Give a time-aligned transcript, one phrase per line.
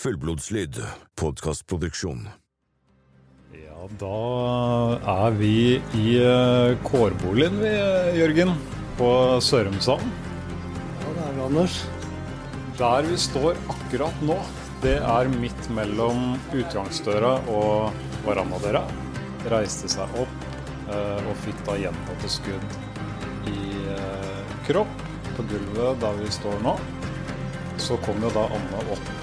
[0.00, 0.78] Fullblodslyd,
[1.20, 2.22] podkastproduksjon.
[3.52, 4.20] Ja, da
[5.12, 8.54] er vi i eh, kårboligen vi, eh, Jørgen,
[8.96, 9.10] på
[9.44, 10.00] Sørumsand.
[11.02, 11.76] Ja, det er vi, Anders.
[12.78, 14.38] Der vi står akkurat nå,
[14.80, 17.92] det er midt mellom utgangsdøra og
[18.24, 18.86] verandadøra.
[19.52, 20.50] Reiste seg opp
[20.88, 22.78] eh, og fikk da gjentatte skudd
[23.52, 26.78] i eh, kropp på gulvet der vi står nå.
[27.76, 29.18] Så kom jo da Anne opp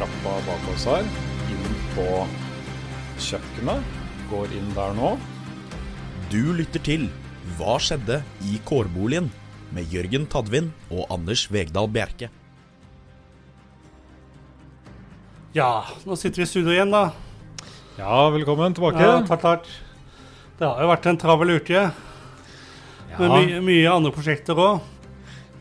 [0.00, 1.04] trappa bak oss her,
[1.52, 2.06] inn på
[3.20, 3.98] kjøkkenet.
[4.30, 5.10] Går inn der nå.
[6.32, 7.10] Du lytter til
[7.58, 9.28] Hva skjedde i kårboligen?
[9.70, 12.26] med Jørgen Tadvin og Anders Vegdal Bjerke.
[15.54, 17.12] Ja, nå sitter vi i studio igjen, da.
[17.98, 18.98] Ja, velkommen tilbake.
[18.98, 19.70] Ja, takk, takk.
[20.58, 21.84] Det har jo vært en travel uke.
[23.14, 24.82] Med mye, mye andre prosjekter òg.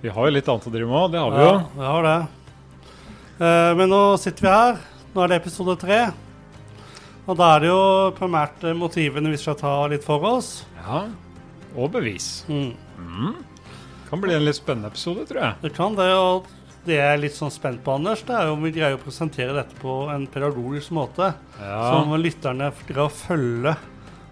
[0.01, 1.53] Vi har jo litt annet å drive med òg, det har vi jo.
[1.53, 2.17] Ja, vi har det.
[3.39, 4.79] Eh, men nå sitter vi her.
[5.13, 5.99] Nå er det episode tre.
[7.29, 7.81] Og da er det jo
[8.17, 10.65] primært eh, motivene vi skal ta litt for oss.
[10.82, 11.05] Ja,
[11.77, 12.43] Og bevis.
[12.49, 13.35] Mm.
[14.10, 15.60] Kan bli en litt spennende episode, tror jeg.
[15.62, 16.48] Det kan det, og
[16.87, 19.01] det jeg er litt sånn spent på, Anders, det er jo om vi greier å
[19.04, 21.29] presentere dette på en pedagogisk måte.
[21.62, 21.79] Ja.
[21.93, 23.76] Som lytterne greier å følge.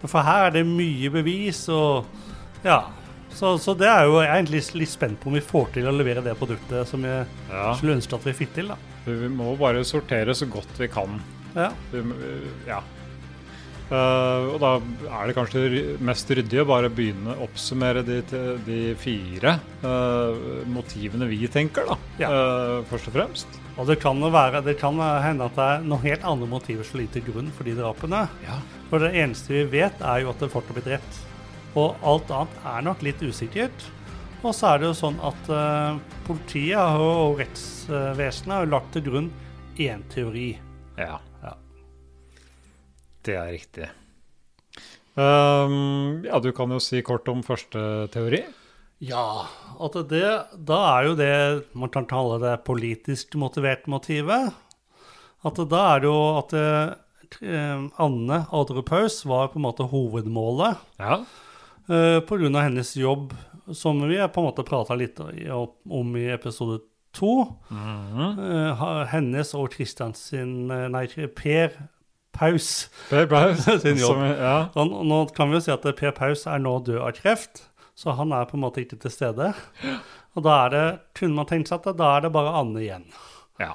[0.04, 2.10] For her er det mye bevis, og
[2.66, 2.82] ja.
[3.38, 5.88] Så, så det er jo jeg er egentlig litt spent på om vi får til
[5.90, 7.74] å levere det produktet som jeg Ja.
[7.78, 8.72] skulle ønske at vi fikk til.
[8.74, 8.78] da.
[9.06, 11.20] Vi må bare sortere så godt vi kan.
[11.56, 11.72] Ja.
[11.92, 12.02] Vi
[12.68, 12.82] Ja.
[13.88, 14.70] Uh, og da
[15.16, 15.62] er det kanskje
[16.04, 18.18] mest ryddig å bare begynne å oppsummere de,
[18.66, 21.96] de fire uh, motivene vi tenker, da.
[22.20, 22.28] Ja.
[22.28, 23.48] Uh, først og fremst.
[23.78, 27.00] Og det kan, være, det kan hende at det er noen helt andre motiver som
[27.00, 28.26] ligger til grunn for de drapene.
[28.44, 28.60] Ja.
[28.90, 31.24] For det eneste vi vet, er jo at det fort har blitt drept.
[31.78, 33.86] Og alt annet er nok litt usikkert.
[34.46, 35.98] Og så er det jo sånn at uh,
[36.28, 39.30] politiet og rettsvesenet har lagt til grunn
[39.82, 40.52] én teori.
[40.98, 41.18] Ja.
[41.44, 41.56] Ja.
[43.26, 43.90] Det er riktig.
[45.18, 48.44] Um, ja, du kan jo si kort om første teori.
[49.02, 49.46] Ja,
[49.82, 50.26] at det,
[50.66, 51.34] da er jo det
[51.78, 54.54] man kan kalle det politisk motivert motivet.
[55.46, 56.70] At da er det jo at det,
[58.02, 60.82] Anne Adrupaus var på en måte hovedmålet.
[61.02, 61.20] Ja.
[61.90, 62.62] Uh, Pga.
[62.62, 63.34] hennes jobb,
[63.74, 66.80] som vi på en måte prata litt om i episode
[67.12, 67.48] to.
[67.72, 69.06] Mm -hmm.
[69.06, 71.72] hennes og Kristians sin eh, Nei, Per
[72.32, 73.64] Paus Per Paus.
[73.82, 74.14] Sin jobb.
[74.14, 74.70] som- Ja.
[74.76, 78.12] Han, Nå kan vi jo si at Per Paus er nå død av kreft, så
[78.12, 79.54] han er på en måte ikke til stede.
[80.36, 83.06] Og da er det, kunne man tenkt seg at da er det bare Anne igjen.
[83.60, 83.74] ja.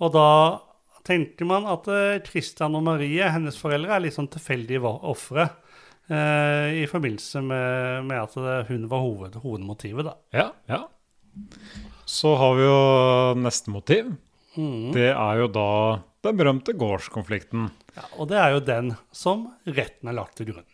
[0.00, 0.58] Og da
[1.04, 5.48] tenker man at Kristian Christian og Marie, hennes foreldre, er litt sånn tilfeldige ofre.
[6.10, 10.16] Eh, I forbindelse med, med at det, hun var hoved, hovedmotivet, da.
[10.34, 10.82] Ja, ja.
[12.08, 12.80] Så har vi jo
[13.40, 14.10] neste motiv.
[14.56, 14.90] Mm.
[14.92, 15.68] Det er jo da
[16.26, 17.70] den berømte gårdskonflikten.
[17.96, 20.68] Ja, og det er jo den som retten er lagt til grunn.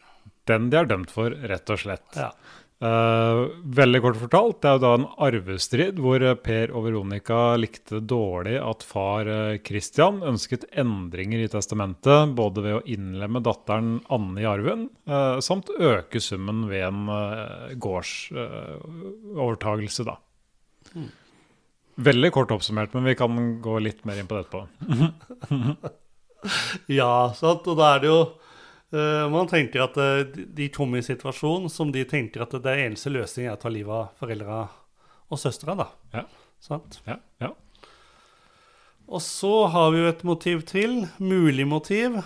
[0.49, 2.09] Den de er dømt for, rett og slett.
[2.17, 2.31] Ja.
[2.79, 3.39] Eh,
[3.75, 7.99] veldig kort fortalt, det er jo da en arvestrid hvor eh, Per og Veronica likte
[8.07, 14.39] dårlig at far eh, Christian ønsket endringer i testamentet, både ved å innlemme datteren Anne
[14.45, 20.15] i arven, uh, samt øke summen ved en uh, gårdsovertagelse, da.
[21.99, 24.63] Veldig kort oppsummert, men vi kan gå litt mer inn på det etterpå.
[26.87, 27.67] Ja, sant?
[27.67, 28.21] og da er det jo
[28.91, 32.71] Man tenker at eh, de- kommer kom i en situasjon som de tenker at det
[32.73, 34.63] er eneste løsning er å ta livet av foreldra
[35.29, 35.89] og søstera, da.
[36.15, 36.25] Ja.
[36.65, 37.01] Sant?
[37.07, 37.53] Ja, ja.
[39.09, 42.19] Og så har vi jo et motiv til, mulig motiv.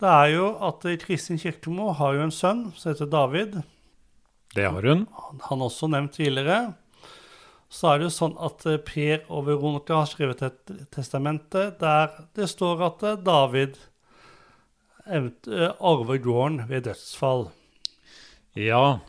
[0.00, 3.58] Det er jo at eh, Kristin Kirkemo har jo en sønn som heter David.
[4.54, 5.06] Det har hun.
[5.48, 6.74] Han er også nevnt tidligere.
[7.72, 12.12] Så er det jo sånn at eh, Per og Veronica har skrevet et testamente der
[12.36, 13.80] det står at eh, David
[15.06, 17.48] eh, gården ved dødsfall.
[18.54, 19.00] Ja.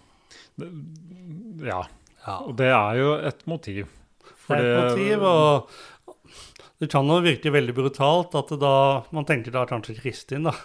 [1.62, 1.84] Ja.
[2.26, 2.38] Ja.
[2.42, 3.92] Og det er jo et motiv.
[4.48, 5.70] Det er et motiv, og
[6.82, 8.76] det kan jo virke veldig brutalt at da,
[9.16, 10.56] man tenker da kanskje Kristin, da,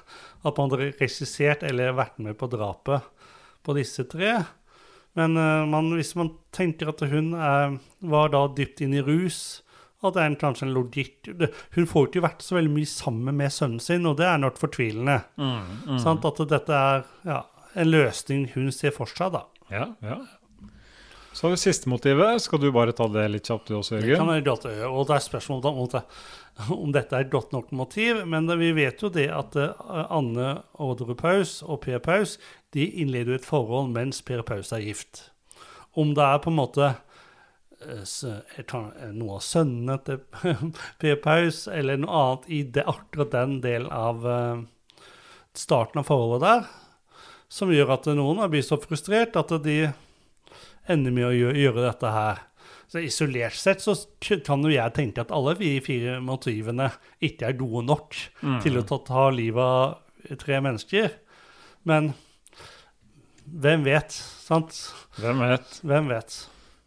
[0.42, 3.06] at man har regissert eller vært med på drapet
[3.62, 4.40] på disse tre.
[5.18, 9.60] Men eh, man, hvis man tenker at hun er, var da dypt inn i rus,
[10.02, 11.28] at det er en, kanskje en logikk
[11.76, 14.56] Hun får ikke vært så veldig mye sammen med sønnen sin, og det er nok
[14.60, 15.18] fortvilende.
[16.00, 16.24] Sant?
[16.24, 17.40] At dette er ja,
[17.76, 19.44] en løsning hun ser for seg, da.
[19.70, 20.16] Ja, ja.
[21.32, 22.40] Så har vi siste motivet.
[22.42, 24.30] Skal du bare ta det litt kjapt du også, Det kan Jørgen?
[24.32, 26.00] være godt gjøre, og det er spørsmål om, det,
[26.74, 28.24] om dette er et godt nok motiv.
[28.26, 30.48] Men det, vi vet jo det at eh, Anne
[30.82, 32.34] Orderud Paus og Per Paus
[32.74, 35.28] de innleder jo et forhold mens Per Paus er gift.
[35.94, 36.90] Om det er på en måte
[37.80, 40.20] jeg tar, eh, noe av sønnene til
[41.00, 44.62] Per Paus, eller noe annet i det, akkurat den delen av eh,
[45.56, 46.68] starten av forholdet der,
[47.50, 49.80] som gjør at noen blir så frustrert at de
[50.90, 52.44] ender med å gjøre, dette her.
[52.90, 56.88] Så Isolert sett så kan jo jeg tenke at alle de fire motivene
[57.22, 58.16] ikke er gode nok
[58.64, 61.12] til å ta, ta livet av tre mennesker.
[61.86, 62.12] Men
[63.46, 64.74] hvem vet, sant?
[65.18, 65.78] Hvem vet?
[65.86, 66.40] Hvem vet?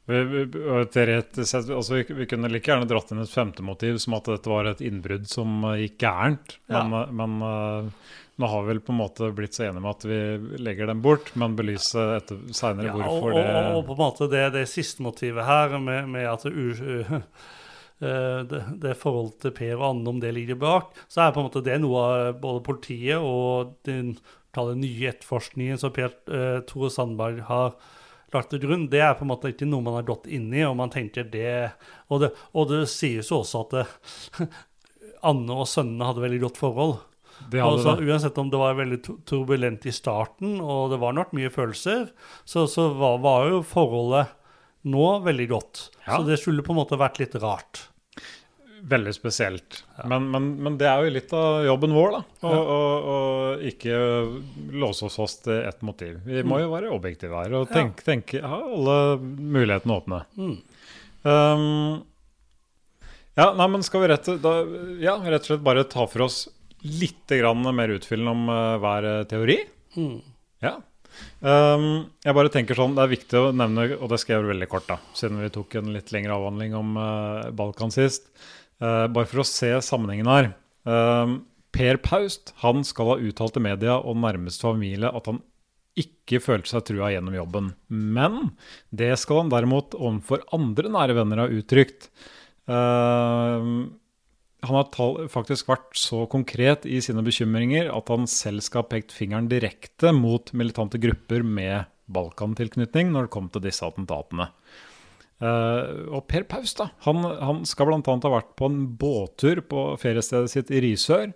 [0.05, 4.51] Vi, og altså vi, kunne like gjerne dratt inn et femte motiv, som at dette
[4.51, 6.57] var et innbrudd som eh, gikk gærent.
[6.73, 8.11] Men, eh, men eh,
[8.41, 10.19] nå har vi vel på en måte blitt så enige med at vi
[10.65, 14.03] legger dem bort, men belyse etter seinere Ja, hvorfor og, det og, og på en
[14.03, 17.17] måte det, det siste motivet her, med, med at det, u- uh,
[18.51, 21.47] det, det forholdet til Per og Anne, om det ligger bak, så er på en
[21.47, 24.17] måte det noe av både politiet og den
[24.53, 27.77] den nye etterforskningen som Per uh, Tore Sandberg har
[28.37, 30.63] lagt til grunn, det er på en måte ikke noe man har gått inn i,
[30.67, 31.73] og man tenker det
[32.09, 33.87] Og det, og det sies jo også at det,
[35.29, 36.95] Anne og sønnene hadde veldig godt forhold.
[37.51, 38.07] Altså, det.
[38.07, 42.09] uansett om det var veldig turbulent i starten, og det var nok mye følelser,
[42.45, 44.35] så, så var, var jo forholdet
[44.83, 45.87] nå veldig godt.
[46.05, 46.17] Ja.
[46.17, 47.87] Så det skulle på en måte vært litt rart.
[48.83, 49.77] Veldig spesielt.
[50.11, 52.49] Men, men, men det er jo litt av jobben vår, da.
[52.49, 52.55] Å
[53.13, 53.17] å
[53.69, 53.95] ikke
[54.75, 56.17] låse oss fast til ett motiv.
[56.27, 57.77] Vi må jo være objektive her og Ja.
[57.77, 60.19] tenke, tenke, ha alle mulighetene åpne.
[60.35, 60.57] Mm.
[61.23, 62.03] Um,
[63.39, 64.53] ja, nei, men skal vi rett, da,
[64.99, 66.43] ja, rett og slett bare ta for oss
[66.83, 69.55] litt grann mer utfyllende om uh, hver eh, teori?
[69.95, 70.17] Mm.
[70.65, 70.75] Ja.
[71.43, 71.87] Um,
[72.23, 74.87] jeg bare tenker sånn, Det er viktig å nevne, og det skal jeg veldig kort,
[74.89, 78.29] da, siden vi tok en litt lengre avhandling om uh, Balkan sist.
[78.81, 80.51] Uh, bare for å se sammenhengen her.
[80.83, 81.41] Um,
[81.73, 85.41] per Paust han skal ha uttalt til media og nærmeste familie at han
[85.99, 87.73] ikke følte seg trua gjennom jobben.
[87.89, 88.53] Men
[88.93, 92.09] det skal han derimot overfor andre nære venner ha uttrykt.
[92.65, 93.99] Um,
[94.63, 99.11] han har faktisk vært så konkret i sine bekymringer at han selv skal ha pekt
[99.15, 104.49] fingeren direkte mot militante grupper med Balkan-tilknytning når det kom til disse attentatene.
[105.43, 107.99] Uh, og Per Paus da, han, han skal bl.a.
[107.99, 111.33] ha vært på en båttur på feriestedet sitt i Risør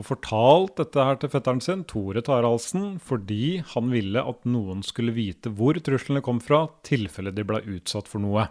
[0.00, 5.12] og fortalt dette her til fetteren sin, Tore Taraldsen, fordi han ville at noen skulle
[5.12, 8.46] vite hvor truslene kom fra, tilfelle de ble utsatt for noe.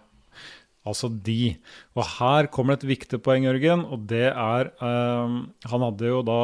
[0.88, 1.56] Altså de.
[1.94, 5.36] Og her kommer et viktig poeng, Jørgen, og det er eh,
[5.70, 6.42] Han hadde jo da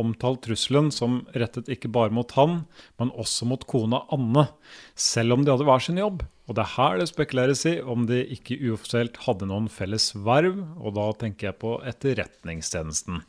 [0.00, 2.60] omtalt trusselen som rettet ikke bare mot han,
[3.00, 4.46] men også mot kona Anne,
[4.94, 6.22] selv om de hadde hver sin jobb.
[6.48, 10.62] Og det er her det spekuleres i om de ikke uoffisielt hadde noen felles verv,
[10.78, 13.20] og da tenker jeg på Etterretningstjenesten.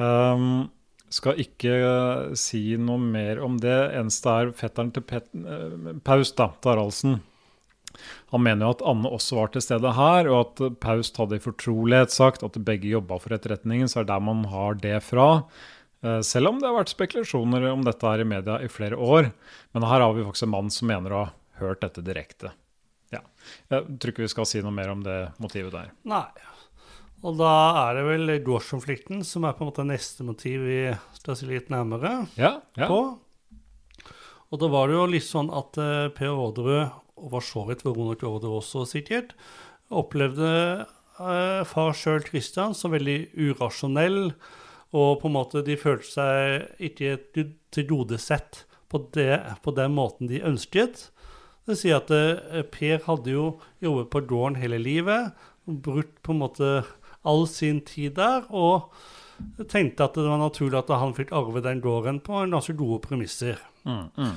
[0.00, 0.66] Um,
[1.14, 3.76] skal ikke eh, si noe mer om det.
[3.94, 7.20] Eneste er fetteren til Pet eh, Paus, da, Taraldsen.
[8.34, 11.44] Han mener jo at Anne også var til stede her, og at Paust hadde i
[11.44, 15.28] fortrolighet sagt at begge jobba for etterretningen, så er det der man har det fra.
[16.04, 19.30] Eh, Selv om det har vært spekulasjoner om dette her i media i flere år.
[19.74, 21.32] Men her har vi faktisk en mann som mener å ha
[21.62, 22.50] hørt dette direkte.
[23.14, 23.20] Ja.
[23.70, 25.92] Jeg tror ikke vi skal si noe mer om det motivet der.
[26.08, 26.26] Nei.
[27.24, 27.50] Og da
[27.86, 30.80] er det vel gårdskonflikten som er på en måte neste motiv vi
[31.16, 32.88] skal si litt nærmere Ja, ja.
[32.90, 32.98] på.
[34.52, 37.84] Og da var det jo litt sånn at eh, Per Orderud, og var så vidt
[37.86, 39.34] Veronica det også sikkert,
[39.94, 40.50] opplevde
[41.20, 44.32] eh, far sjøl Christian som veldig urasjonell,
[44.94, 50.28] og på en måte de følte seg ikke til- tilgodesett på, det, på den måten
[50.30, 51.08] de ønsket.
[51.66, 53.46] Det sier at eh, Per hadde jo
[53.82, 55.32] jobbet på gården hele livet,
[55.66, 56.70] brukt på en måte
[57.24, 58.90] all sin tid der, og
[59.70, 63.58] tenkte at det var naturlig at han fikk arve den gården på ganske gode premisser.
[63.88, 64.34] Mm, mm.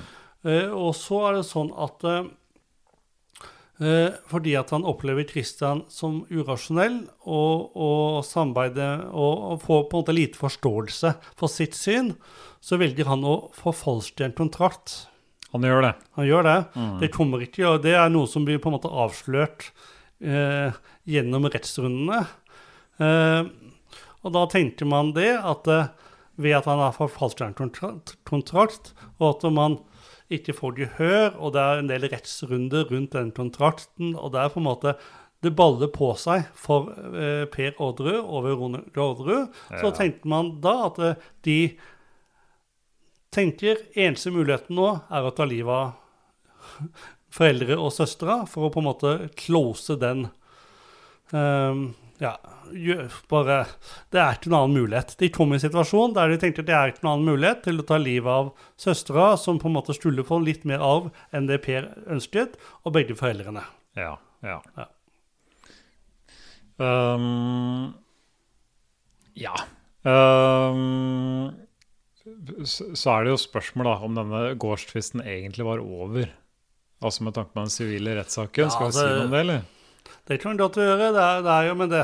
[0.47, 2.29] Eh, og så er det sånn at eh,
[3.77, 6.95] fordi at han opplever Christian som urasjonell
[7.29, 12.15] og, og samarbeider og, og får på en måte lite forståelse for sitt syn,
[12.57, 15.03] så velger han å forfalske en kontrakt.
[15.53, 15.93] Han gjør det.
[16.17, 16.57] Han gjør det.
[17.03, 19.69] Det kommer ikke, og det er noe som blir på en måte avslørt
[20.19, 20.75] eh,
[21.07, 22.23] gjennom rettsrundene.
[22.97, 23.47] Eh,
[24.25, 25.93] og da tenker man det at eh,
[26.37, 29.79] ved at han har forfalsket en kontrakt, kontrakt, og at man
[30.33, 34.49] ikke får gehør, og det er en del rettsrunder rundt den kontrakten, og det er
[34.53, 34.95] på en måte
[35.45, 39.53] det baller på seg for eh, Per Orderud og Veronica Orderud.
[39.69, 39.93] Så Ja.
[39.93, 41.15] tenkte man da at eh,
[41.45, 41.59] de
[43.31, 46.89] tenker eneste muligheten nå er å ta livet av
[47.37, 50.27] foreldre og søstre for å på en måte close den
[51.35, 52.31] ehm, Ja,
[53.29, 53.57] bare
[54.09, 55.13] Det er ikke noen annen mulighet.
[55.19, 57.61] De kom i en situasjon der de tenkte at det er ikke noen annen mulighet
[57.67, 58.49] til å ta livet av
[58.81, 62.95] søstera, som på en måte skulle få litt mer arv enn det Per ønsket, og
[62.97, 63.63] begge foreldrene.
[63.97, 64.57] Ja, ja.
[64.77, 64.87] Ja.
[66.77, 67.93] Um,
[69.37, 69.53] ja.
[70.07, 71.53] Um,
[72.65, 76.29] så, er det jo spørsmål da, om denne gårdstvisten egentlig var over.
[76.97, 78.67] Altså med tanke på den sivile rettssaken.
[78.67, 79.65] Ja, Skal vi det- si noe om det, eller?
[80.27, 81.11] Det kan vi godt gjøre.
[81.15, 82.03] Det er, det er jo, men det,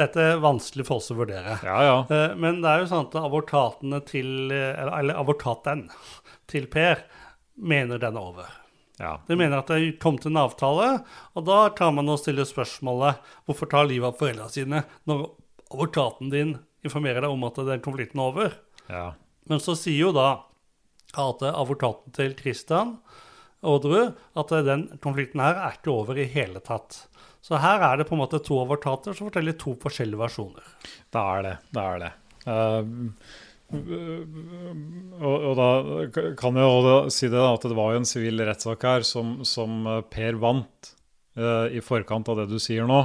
[0.00, 1.58] dette er vanskelig for oss å vurdere.
[1.66, 1.96] Ja, ja.
[2.08, 5.86] Eh, Men det er jo sånn at avortatene til eh, Eller, eller avortaten
[6.52, 7.04] til Per
[7.56, 8.48] mener den er over.
[8.98, 9.16] ja.
[9.28, 10.88] De mener at det kom til en avtale,
[11.36, 15.26] og da kan man og stille spørsmålet hvorfor tar livet av foreldrene sine når
[15.72, 18.56] avortaten din informerer deg om at den konflikten er over.
[18.88, 19.10] ja.
[19.50, 20.28] Men så sier jo da
[21.18, 22.92] at avortaten til Christian
[23.62, 27.04] Aadrud at den konflikten her er ikke over i hele tatt.
[27.42, 30.66] Så her er det på en måte to avortater som forteller to forskjellige versjoner.
[31.10, 31.56] Det er det.
[31.74, 32.12] Det er det.
[32.46, 32.84] Uh,
[35.22, 35.68] og, og da
[36.38, 39.86] kan jeg jo si det at det var jo en sivil rettssak her som, som
[39.88, 40.90] eh, Per vant
[41.40, 43.00] uh, i forkant av det du sier nå.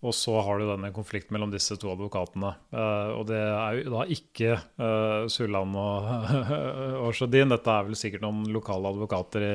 [0.00, 2.54] Og så har du denne konflikten mellom disse to advokatene.
[2.72, 6.06] Eh, og det er jo da ikke uh, Sulland og,
[7.04, 7.52] og Sjødin.
[7.52, 9.52] Dette er vel sikkert noen lokale advokater i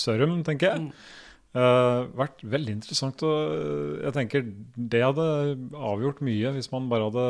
[0.00, 0.88] Sørum, tenker jeg.
[1.52, 3.20] Uh, vært veldig interessant.
[3.28, 5.28] Og jeg tenker det hadde
[5.76, 7.26] avgjort mye hvis man bare hadde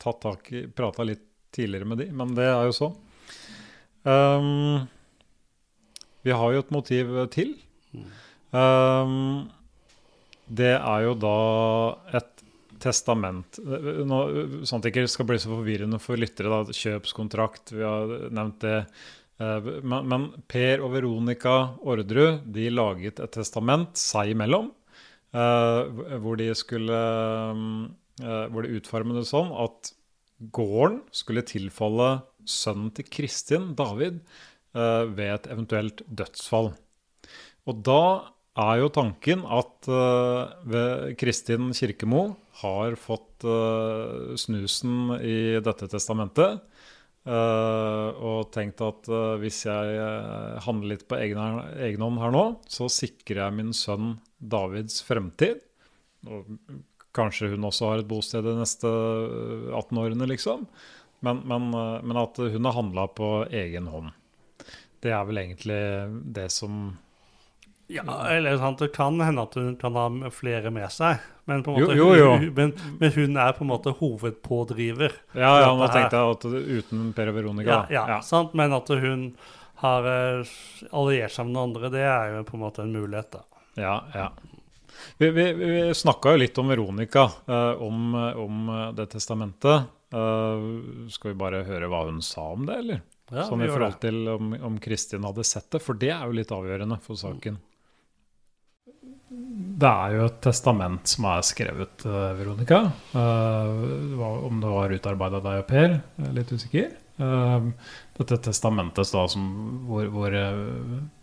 [0.00, 2.88] tatt tak i Prata litt tidligere med de, men det er jo så.
[4.06, 4.86] Um,
[6.24, 7.52] vi har jo et motiv til.
[8.56, 9.46] Um,
[10.48, 11.36] det er jo da
[12.16, 12.32] et
[12.82, 13.58] testament.
[13.64, 14.18] Nå,
[14.68, 16.50] sånn at det ikke skal bli så forvirrende for lyttere.
[16.52, 16.74] Da.
[16.76, 18.80] Kjøpskontrakt, vi har nevnt det.
[19.40, 24.70] Eh, Men, men Per og Veronica Orderud de laget et testament seg imellom.
[25.32, 27.00] eh, hvor de skulle
[28.22, 29.92] eh, Hvor de utformet det sånn at
[30.52, 34.20] gården skulle tilfalle sønnen til Kristin, David,
[34.76, 36.74] ved et eventuelt dødsfall.
[37.64, 38.02] Og da
[38.56, 42.22] er jo tanken at uh, Kristin Kirkemo
[42.62, 46.64] har fått uh, snusen i dette testamentet.
[47.26, 49.08] Uh, og tenkt at
[49.42, 50.10] hvis jeg
[50.62, 55.60] handler litt på egen, hånd her nå, så sikrer jeg min sønn Davids fremtid.
[56.26, 56.46] Og
[57.16, 60.66] kanskje hun også har et bosted de neste eh, 18 årene, liksom.
[61.24, 64.10] Men, men, men at hun har handla på egen hånd.
[65.00, 65.80] Det er vel egentlig
[66.36, 66.90] det som
[67.88, 71.76] Ja, eller sant, Det kan hende at hun kan ha flere med seg, men, Jo,
[71.76, 72.30] måte, jo, jo.
[72.34, 75.14] Hun, men, men hun er på en måte hovedpådriver.
[75.38, 77.84] Ja, ja, nå tenkte at uten Per og Veronica.
[77.92, 78.56] Ja, ja, Sant?
[78.58, 79.28] Men at hun
[79.84, 80.56] har eh,
[80.90, 83.38] alliert seg med noen andre, det er jo på en måte en mulighet.
[83.38, 83.62] da.
[83.78, 84.30] Ja, ja.
[85.20, 89.86] Vi, vi, vi snakka jo litt om Veronica, eh, om, om det testamentet.
[90.10, 90.66] Eh,
[91.12, 93.04] skal vi bare høre hva hun sa om det, eller?
[93.30, 96.36] Ja, sånn i forhold til om, om Kristin hadde sett det, for det er jo
[96.38, 97.58] litt avgjørende for saken.
[99.56, 102.80] Det er jo et testament som er skrevet, eh, Veronica.
[103.16, 106.90] Eh, om det var utarbeida deg og Per, jeg er litt usikker.
[107.16, 107.68] Eh,
[108.18, 109.46] dette testamentet da, som,
[109.88, 110.36] hvor, hvor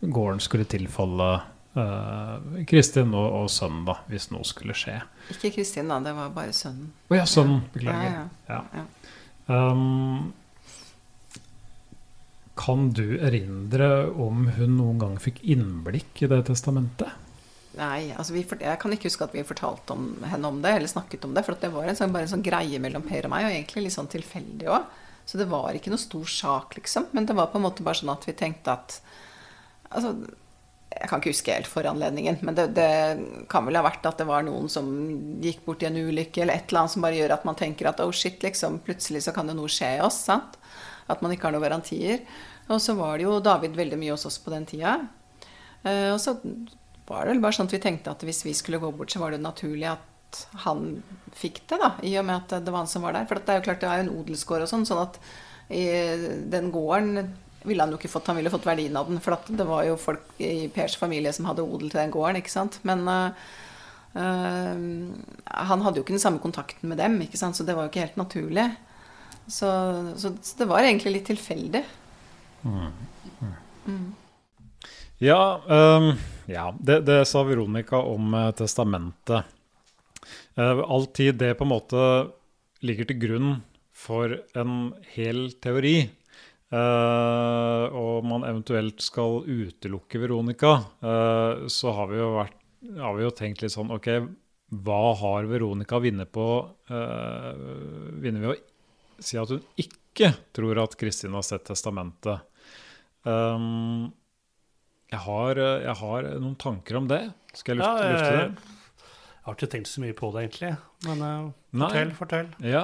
[0.01, 1.33] gården skulle tilfalle
[2.69, 4.99] Kristin og, og sønnen, da, hvis noe skulle skje.
[5.33, 5.97] Ikke Kristin, da.
[6.05, 6.91] Det var bare sønnen.
[7.09, 7.63] Å ja, sønnen.
[7.73, 8.13] Beklager.
[8.13, 8.59] Ja, ja.
[8.77, 8.83] Ja.
[9.47, 9.71] Ja.
[9.73, 10.33] Um,
[12.53, 17.09] kan du erindre om hun noen gang fikk innblikk i det testamentet?
[17.73, 20.91] Nei, altså vi, jeg kan ikke huske at vi fortalte om, henne om det, eller
[20.91, 21.45] snakket om det.
[21.45, 23.87] For det var en sånn, bare en sånn greie mellom Per og meg, og egentlig
[23.87, 25.01] litt sånn tilfeldig òg.
[25.25, 27.09] Så det var ikke noe stor sak, liksom.
[27.15, 29.01] Men det var på en måte bare sånn at vi tenkte at
[29.93, 30.09] Altså,
[30.89, 34.25] jeg kan ikke huske helt foranledningen, men det, det kan vel ha vært at det
[34.25, 34.87] var noen som
[35.43, 37.91] gikk bort i en ulykke, eller et eller annet som bare gjør at man tenker
[37.91, 40.17] at oh shit, liksom, plutselig så kan det noe skje i oss.
[40.25, 40.57] sant?
[41.13, 42.23] At man ikke har noen garantier.
[42.73, 44.95] Og så var det jo David veldig mye hos oss på den tida.
[45.83, 46.39] Eh, og så
[47.07, 49.21] var det vel bare sånn at vi tenkte at hvis vi skulle gå bort, så
[49.21, 51.01] var det naturlig at han
[51.37, 51.91] fikk det, da.
[52.05, 53.27] I og med at det var han som var der.
[53.29, 55.19] For det er jo klart det er jo en odelsgård og sånn, sånn at
[55.73, 55.83] i
[56.51, 57.27] den gården
[57.63, 59.21] ville han jo ikke fått, han ville fått verdien av den.
[59.23, 62.41] For at det var jo folk i Pers familie som hadde odel til den gården,
[62.41, 62.81] ikke sant.
[62.87, 63.05] Men
[64.13, 65.09] Uh,
[65.49, 67.57] han hadde jo ikke den samme kontakten med dem, ikke sant?
[67.57, 68.67] så det var jo ikke helt naturlig.
[69.47, 69.69] Så,
[70.21, 71.81] så, så det var egentlig litt tilfeldig.
[75.23, 76.13] Ja, um,
[76.45, 79.45] ja det, det sa Veronica om eh, testamentet.
[80.57, 82.01] Uh, all tid det på en måte
[82.83, 83.53] ligger til grunn
[83.93, 85.95] for en hel teori,
[86.73, 92.57] eh, og man eventuelt skal utelukke Veronica, eh, så har vi, jo vært,
[92.97, 94.09] har vi jo tenkt litt sånn OK,
[94.83, 96.47] hva har Veronica vunnet på
[96.89, 102.41] Vinner ved å si at hun ikke tror at Kristin har sett testamentet?
[103.23, 104.09] Um,
[105.13, 107.21] jeg har, jeg har noen tanker om det.
[107.53, 108.79] Skal jeg lufte, lufte det?
[109.43, 110.69] Jeg har ikke tenkt så mye på det, egentlig.
[111.05, 111.87] Men uh, Nei.
[111.89, 112.51] fortell, fortell.
[112.63, 112.83] Ja.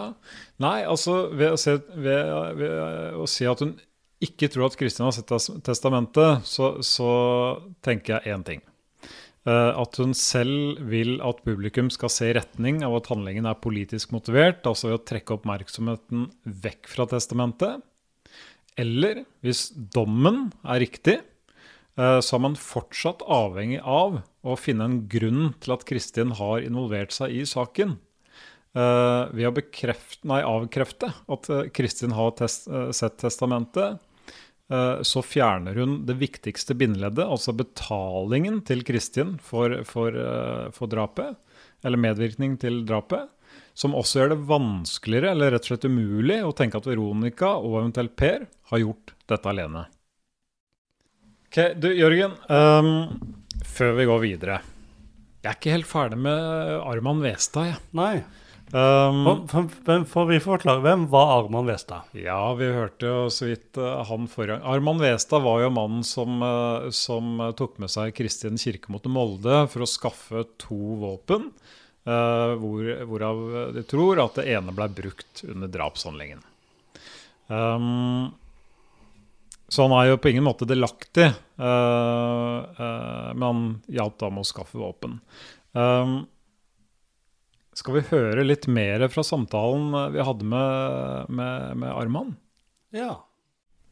[0.61, 3.77] Nei, altså ved å, se, ved, ved å si at hun
[4.19, 5.31] ikke tror at Kristin har sett
[5.63, 7.11] testamentet, så, så
[7.85, 8.65] tenker jeg én ting.
[9.47, 14.11] Uh, at hun selv vil at publikum skal se retning av at handlingen er politisk
[14.11, 16.27] motivert, altså ved å trekke oppmerksomheten
[16.67, 17.79] vekk fra testamentet.
[18.79, 21.38] Eller hvis dommen er riktig, eh,
[21.99, 27.11] så er man fortsatt avhengig av å finne en grunn til at Kristin har involvert
[27.11, 27.97] seg i saken.
[28.77, 33.97] Eh, ved å bekrefte, nei, avkrefte at eh, Kristin har test, eh, sett testamentet,
[34.69, 40.91] eh, så fjerner hun det viktigste bindeleddet, altså betalingen til Kristin for, for, eh, for
[40.91, 41.39] drapet,
[41.81, 43.31] eller medvirkning til drapet,
[43.73, 47.81] som også gjør det vanskeligere, eller rett og slett umulig, å tenke at Veronica og
[47.81, 49.87] eventuelt Per har gjort dette alene.
[51.49, 52.89] Ok, du Jørgen, um,
[53.65, 54.57] før vi går videre.
[55.41, 56.41] Jeg er ikke helt ferdig med
[56.77, 57.79] Arman Westad, jeg.
[57.97, 58.19] Nei.
[58.69, 62.11] Um, For, for, hvem, for vi får forklare hvem var Arman Westad?
[62.13, 64.59] Ja, vi hørte jo så vidt eh, han forrige.
[64.61, 69.63] Arman Westad var jo mannen som, eh, som tok med seg Kristin kirke mot Molde
[69.73, 71.49] for å skaffe to våpen,
[72.05, 73.41] uh, hvor, hvorav
[73.73, 76.45] de tror at det ene ble brukt under drapshandlingen.
[77.49, 78.37] Um,
[79.69, 81.29] så han er jo på ingen måte delaktig,
[81.61, 85.19] uh, uh, men han hjalp da med å skaffe våpen.
[85.77, 86.23] Um,
[87.77, 92.33] skal vi høre litt mer fra samtalen vi hadde med, med, med Arman?
[92.95, 93.13] Ja.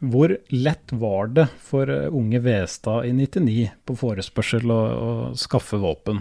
[0.02, 6.20] Hvor lett var det for unge Vestad i 99 på forespørsel å, å skaffe våpen?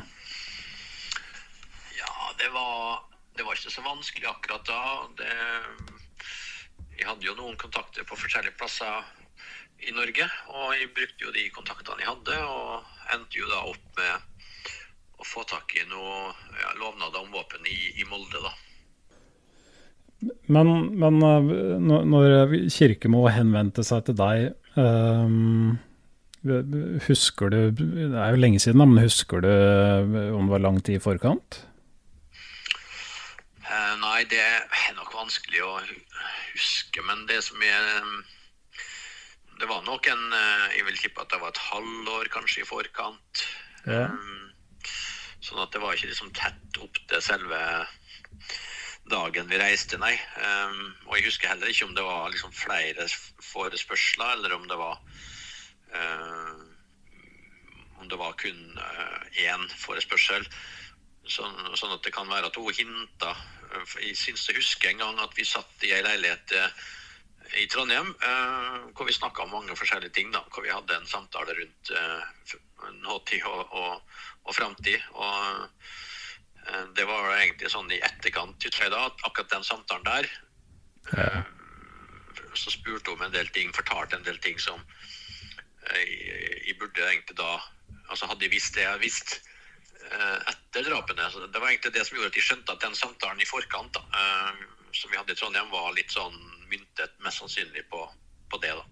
[1.96, 3.02] Ja, det var,
[3.36, 4.80] det var ikke så vanskelig akkurat da.
[5.18, 5.32] Det,
[7.00, 9.04] jeg hadde jo noen kontakter på forskjellige plasser
[9.84, 13.98] i Norge, og jeg brukte jo de kontaktene jeg hadde, og endte jo da opp
[14.00, 14.72] med
[15.20, 16.30] å få tak i noe
[16.60, 18.54] ja, lovnader om våpen i, i Molde, da.
[20.48, 21.50] Men, men eh,
[21.84, 25.76] når- Kirkemo henvendte seg til deg, um
[26.46, 30.76] husker du Det er jo lenge siden, men husker du eh, om det var lang
[30.84, 31.62] tid i forkant?
[33.66, 35.72] Nei, det er nok vanskelig å
[36.54, 37.88] huske, men det som er
[39.56, 42.68] Det var nok en eh, Jeg vil tippe at det var et halvår kanskje i
[42.68, 43.44] forkant.
[43.86, 44.10] Ja.
[44.10, 44.52] Um,
[45.44, 47.60] sånn at det var ikke liksom tett opp til selve
[49.06, 50.14] dagen vi reiste, nei.
[50.42, 53.06] Um, og jeg husker heller ikke om det var liksom flere
[53.52, 54.98] forespørsler, eller om det var
[55.94, 56.64] eh,
[58.02, 60.44] Om det var kun eh, én forespørsel.
[61.26, 63.32] Sånn, sånn at det kan være at hun hinta
[63.98, 66.54] Jeg syns jeg husker en gang at vi satt i ei leilighet
[67.54, 70.32] i Trondheim eh, hvor vi snakka om mange forskjellige ting.
[70.32, 72.56] da, Hvor vi hadde en samtale rundt eh,
[73.02, 74.02] nåtid og, og,
[74.44, 75.00] og framtid.
[75.14, 75.68] Og
[76.66, 80.30] eh, det var egentlig sånn i etterkant da, at akkurat den samtalen der
[81.16, 81.42] eh,
[82.54, 84.80] Så spurte hun om en del ting, fortalte en del ting som
[85.86, 87.60] jeg, burde egentlig da
[88.10, 89.42] Altså hadde jeg visst det jeg visste
[90.06, 91.24] etter drapene.
[91.30, 93.96] Så det var egentlig det som gjorde at de skjønte at den samtalen i forkant
[93.96, 94.04] da,
[94.96, 96.34] som vi hadde i Trondheim, var litt sånn
[96.70, 98.02] myntet mest sannsynlig på,
[98.50, 98.74] på det.
[98.74, 98.84] da.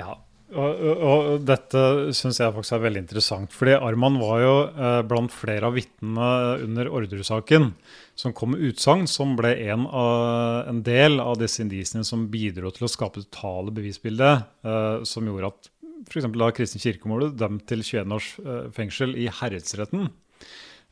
[0.00, 0.14] Ja,
[0.54, 1.80] og, og, og dette
[2.14, 3.54] syns jeg faktisk er veldig interessant.
[3.54, 6.28] fordi Arman var jo eh, blant flere av vitnene
[6.62, 7.72] under Orderud-saken
[8.16, 12.70] som kom med utsagn som ble en, av, en del av disse indisiene som bidro
[12.72, 15.72] til å skape det totale bevisbildet, eh, som gjorde at
[16.06, 16.30] f.eks.
[16.38, 20.12] da Kristin Kirkemo ble dømt til 21 års eh, fengsel i herredsretten.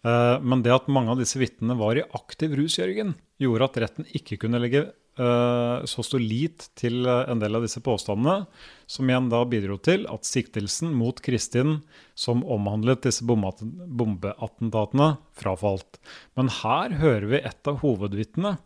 [0.03, 3.81] Eh, Men det at mange av disse vitnene var i aktiv rus, Jørgen, gjorde at
[3.85, 8.45] retten ikke kunne legge eh, så stor lit til eh, en del av disse påstandene,
[8.87, 11.81] som igjen da bidro til at siktelsen mot Kristin,
[12.15, 15.99] som omhandlet disse bombeattentatene, frafalt.
[16.39, 18.57] Men her hører vi et av hovedvitnene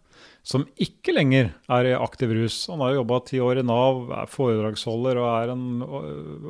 [0.48, 2.64] som ikke lenger er i aktiv rus.
[2.72, 5.66] Han har jobba ti år i Nav, er foredragsholder og er en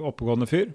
[0.09, 0.70] oppegående fyr.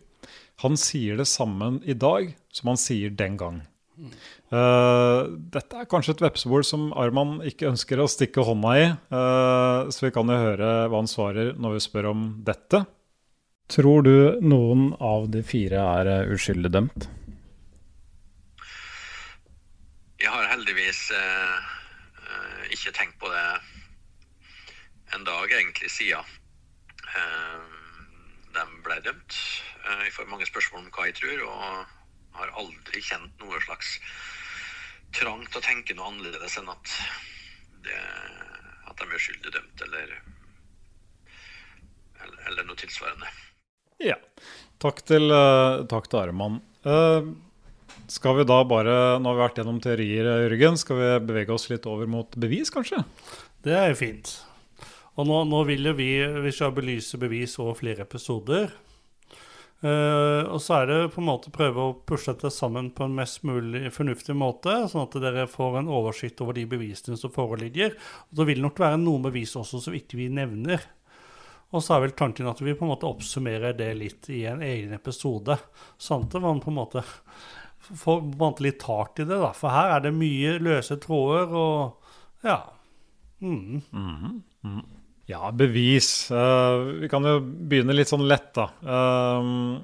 [0.64, 3.64] Han sier det samme i dag som han sier den gang.
[3.94, 5.20] Eh,
[5.54, 10.08] dette er kanskje et vepsebol som Arman ikke ønsker å stikke hånda i, uh, så
[10.08, 12.86] vi kan jo høre hva han svarer når vi spør om dette.
[13.72, 17.08] Tror du noen av de fire er eh, uskyldig dømt?
[20.20, 21.72] Jeg har heldigvis eh,
[22.28, 23.46] eh, ikke tenkt på det
[25.16, 26.40] en dag egentlig siden
[28.54, 29.36] de ble dømt.
[29.86, 31.92] Jeg får mange spørsmål om hva jeg tror, og
[32.38, 33.96] har aldri kjent noe slags
[35.14, 36.94] trang til å tenke noe annerledes enn at,
[37.86, 37.98] det,
[38.90, 40.14] at de er skyldig dømt, eller,
[42.24, 43.30] eller, eller noe tilsvarende.
[44.04, 44.18] Ja.
[44.84, 46.62] Takk til, eh, takk til Arman.
[46.84, 47.34] Uh,
[48.12, 51.70] Skal vi da bare, nå har vi vært gjennom teorier, Jørgen, skal vi bevege oss
[51.72, 53.00] litt over mot bevis, kanskje?
[53.64, 54.34] Det er jo fint.
[55.16, 56.10] Og nå, nå vil jo vi,
[56.44, 58.74] vi skal belyse bevis over flere episoder.
[59.84, 63.16] Uh, og så er det på en måte prøve å pushe dette sammen på en
[63.18, 67.98] mest mulig fornuftig måte, sånn at dere får en oversikt over de bevisene som foreligger.
[68.30, 70.86] Og det vil nok være noen bevis også som ikke vi nevner.
[71.74, 74.62] Og så er vel tanken at vi på en måte oppsummerer det litt i en
[74.64, 75.58] egen episode.
[75.98, 77.04] Sånn at man på en måte
[77.84, 79.52] får på litt tak i det, da.
[79.58, 82.62] For her er det mye løse tråder og ja.
[83.44, 83.82] Mm.
[83.92, 84.44] Mm.
[84.64, 84.84] Mm.
[85.34, 86.32] Ja, bevis.
[86.32, 88.68] Uh, vi kan jo begynne litt sånn lett, da.
[88.86, 89.82] Uh,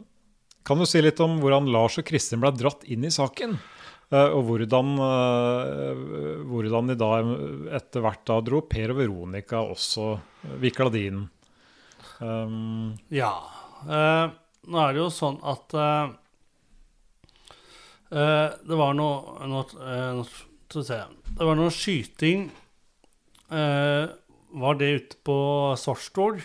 [0.68, 3.56] kan du si litt om hvordan Lars og Kristin ble dratt inn i saken?
[4.14, 4.94] Uh, og hvordan,
[6.50, 7.10] hvordan, de da
[7.80, 10.12] etter hvert da dro Per og Veronica også
[10.62, 11.26] vikla de inn?
[12.22, 13.34] Um, ja.
[13.88, 15.78] nå er det jo sånn at
[18.10, 19.66] det var noe, noe,
[20.18, 20.26] noe
[20.74, 22.50] Det var noe skyting
[24.52, 25.38] var det ute på
[25.78, 26.42] Svartskog?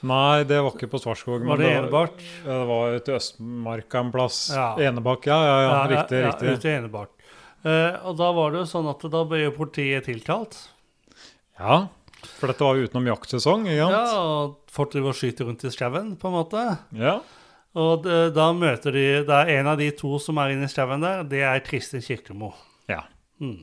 [0.00, 1.44] Nei, det var ikke på Svartskog.
[1.44, 2.20] Var det Enebakk?
[2.46, 4.42] Det, var ute i Østmarka en plass.
[4.54, 4.72] Ja.
[4.88, 6.20] Enebakk, ja, ja, ja, Riktig.
[6.22, 6.54] Ja, riktig.
[6.56, 7.16] ute i Enebakk.
[7.60, 10.56] Uh, og da var det jo sånn at da ble jo politiet tiltalt.
[11.60, 11.82] Ja,
[12.40, 13.96] for dette var jo utenom jaktsesong, ikke sant?
[13.96, 16.64] Ja, og folk driver og skyter rundt i skauen, på en måte.
[16.96, 17.18] Ja.
[17.80, 20.72] Og det, da møter de Det er en av de to som er inne i
[20.72, 22.50] skauen der, det er Kristin Kirkemo.
[22.90, 23.04] Ja.
[23.40, 23.62] Mm.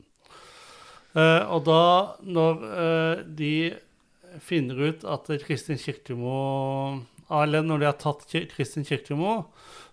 [1.15, 1.83] Uh, og da,
[2.25, 3.73] når uh, de
[4.43, 6.33] finner ut at Kristin Kirkemo
[7.33, 9.47] Eller når de har tatt Kristin Kirkemo,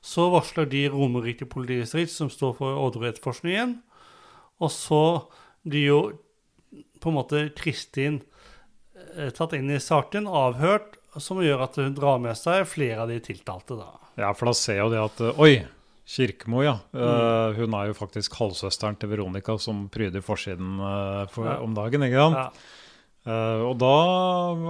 [0.04, 3.78] så varsler de Romerike politidistrikt, som står for Odderud-etterforskningen.
[4.62, 5.04] Og så
[5.66, 6.00] blir jo
[7.02, 12.22] på en måte Kristin uh, tatt inn i saken, avhørt, som gjør at hun drar
[12.22, 13.78] med seg flere av de tiltalte.
[13.78, 13.90] da.
[14.18, 15.56] Ja, for da ser jo det at Oi!
[16.04, 16.78] Kirkemo, ja.
[16.92, 17.00] Mm.
[17.00, 21.58] Uh, hun er jo faktisk halvsøsteren til Veronica som pryder forsiden uh, for, ja.
[21.64, 22.04] om dagen.
[22.04, 22.40] ikke sant?
[22.40, 22.80] Ja.
[23.24, 23.92] Uh, og da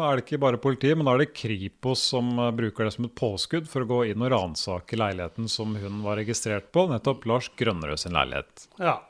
[0.06, 3.16] er det ikke bare politiet, men da er det Kripos som bruker det som et
[3.18, 7.50] påskudd for å gå inn og ransake leiligheten som hun var registrert på, nettopp Lars
[7.58, 8.68] Grønnerød sin leilighet.
[8.78, 9.00] Ja.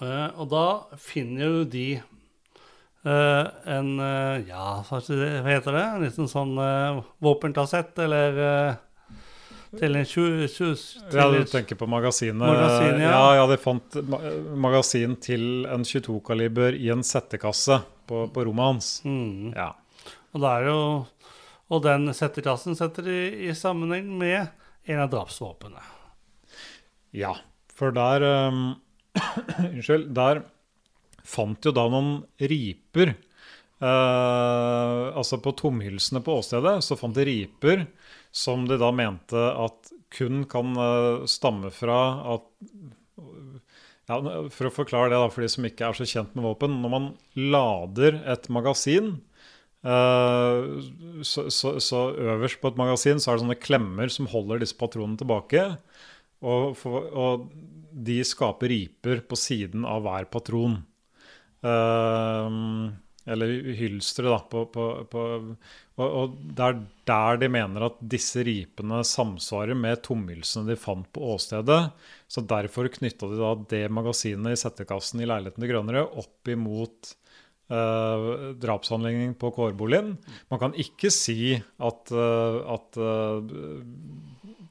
[0.00, 0.64] og da
[0.98, 1.88] finner jo de
[3.04, 3.90] en
[4.44, 5.84] Ja, hva heter det?
[5.86, 6.58] En liten sånn
[7.22, 8.80] våpenkassett, eller
[9.78, 10.74] til en 20, 20
[11.10, 12.42] til Ja, du tenker på magasinet?
[12.42, 13.10] Magasin, ja.
[13.12, 13.98] ja, ja, de fant
[14.58, 17.78] magasin til en 22-kaliber i en settekasse
[18.10, 18.90] på, på rommet hans.
[19.06, 19.52] Mm.
[19.54, 19.70] Ja.
[20.34, 20.80] Og, jo,
[21.70, 24.50] og den settekassen setter de i sammenheng med
[24.90, 25.82] en av drapsvåpnene.
[27.14, 27.34] Ja,
[27.74, 28.62] for der um,
[29.70, 30.10] Unnskyld.
[30.14, 30.44] Der
[31.26, 33.14] fant jo da noen riper.
[33.80, 37.86] Uh, altså på tomhylsene på åstedet så fant de riper
[38.30, 42.00] som de da mente at kun kan eh, stamme fra
[42.36, 42.46] at
[44.10, 44.16] ja,
[44.50, 46.80] For å forklare det da, for de som ikke er så kjent med våpen.
[46.82, 47.04] Når man
[47.38, 49.12] lader et magasin,
[49.86, 50.70] eh,
[51.22, 54.78] så, så, så, øverst på et magasin så er det sånne klemmer som holder disse
[54.80, 55.62] patronene tilbake.
[56.40, 57.46] Og, for, og
[57.90, 60.80] de skaper riper på siden av hver patron.
[61.60, 62.90] Uh,
[63.28, 64.38] eller hylstre, da.
[64.50, 65.24] På, på, på,
[66.00, 71.08] og, og det er der de mener at disse ripene samsvarer med tomhylsene de fant
[71.12, 71.80] på åstedet.
[72.30, 77.14] Så derfor knytta de da det magasinet i settekassen i leiligheten til Grønnere opp imot
[77.72, 80.14] uh, drapshandlingen på kårboligen.
[80.52, 83.42] Man kan ikke si at, uh, at uh,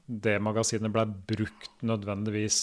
[0.10, 2.62] det magasinet ble brukt nødvendigvis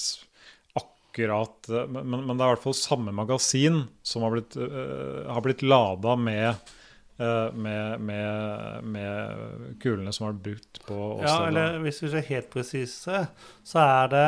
[0.77, 5.65] akkurat men, men, det er i hvert fall samme magasin som har blitt, uh, blitt
[5.65, 6.75] lada med,
[7.17, 11.31] med, med, med, kulene som har vært brukt på åstedet.
[11.31, 13.23] Ja, eller hvis vi ser helt presise,
[13.65, 14.27] så er det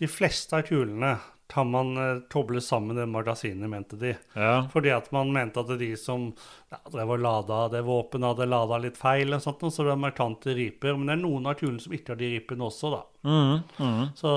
[0.00, 1.16] de fleste av kulene
[1.52, 4.14] kan man toble koble sammen det magasinet, mente de.
[4.32, 4.68] Ja.
[4.72, 6.30] Fordi at man mente at de som
[6.72, 10.00] ja, drev og lada det våpenet, hadde lada litt feil, og sånt, så det er
[10.00, 10.96] markante riper.
[10.96, 13.02] Men det er noen av kulene som ikke har de ripene også, da.
[13.28, 14.06] Mm, mm.
[14.16, 14.32] Så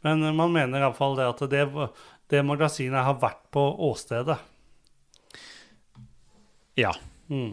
[0.00, 1.64] men man mener iallfall det at det,
[2.32, 4.38] det, magasinet har vært på åstedet.
[6.80, 6.94] Ja.
[7.30, 7.52] Mm.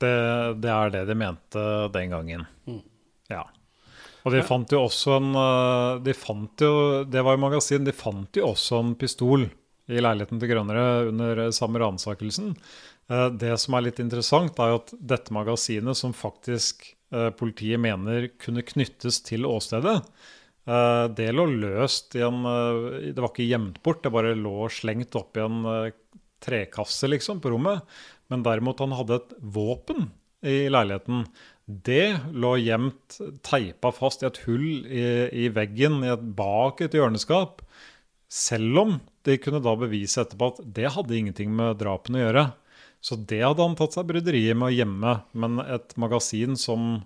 [0.00, 0.14] Det,
[0.60, 2.48] det, er det de mente den gangen.
[2.66, 2.80] Mm.
[3.32, 3.44] Ja.
[4.24, 7.84] Og de fant jo også en eh, de fant jo, Det var jo magasin.
[7.84, 9.46] De fant jo også en pistol
[9.84, 12.54] i leiligheten til Grønnere under samme ransakelsen.
[13.12, 17.82] Eh, det som er litt interessant, er jo at dette magasinet, som faktisk eh, politiet
[17.84, 20.00] mener kunne knyttes til åstedet,
[20.64, 25.42] det lå løst i en Det var ikke gjemt bort, det bare lå slengt oppi
[25.44, 25.90] en uh,
[26.44, 27.84] trekasse liksom på rommet.
[28.32, 30.08] Men derimot han hadde et våpen
[30.44, 31.24] i leiligheten.
[31.64, 36.96] det lå gjemt, teipa fast i et hull i, i veggen i et, bak et
[36.96, 37.62] hjørneskap.
[38.28, 42.44] Selv om de kunne da bevise etterpå at det hadde ingenting med drapene å gjøre.
[43.04, 45.16] Så det hadde han tatt seg bryderiet med å gjemme.
[45.36, 47.02] Men et magasin som,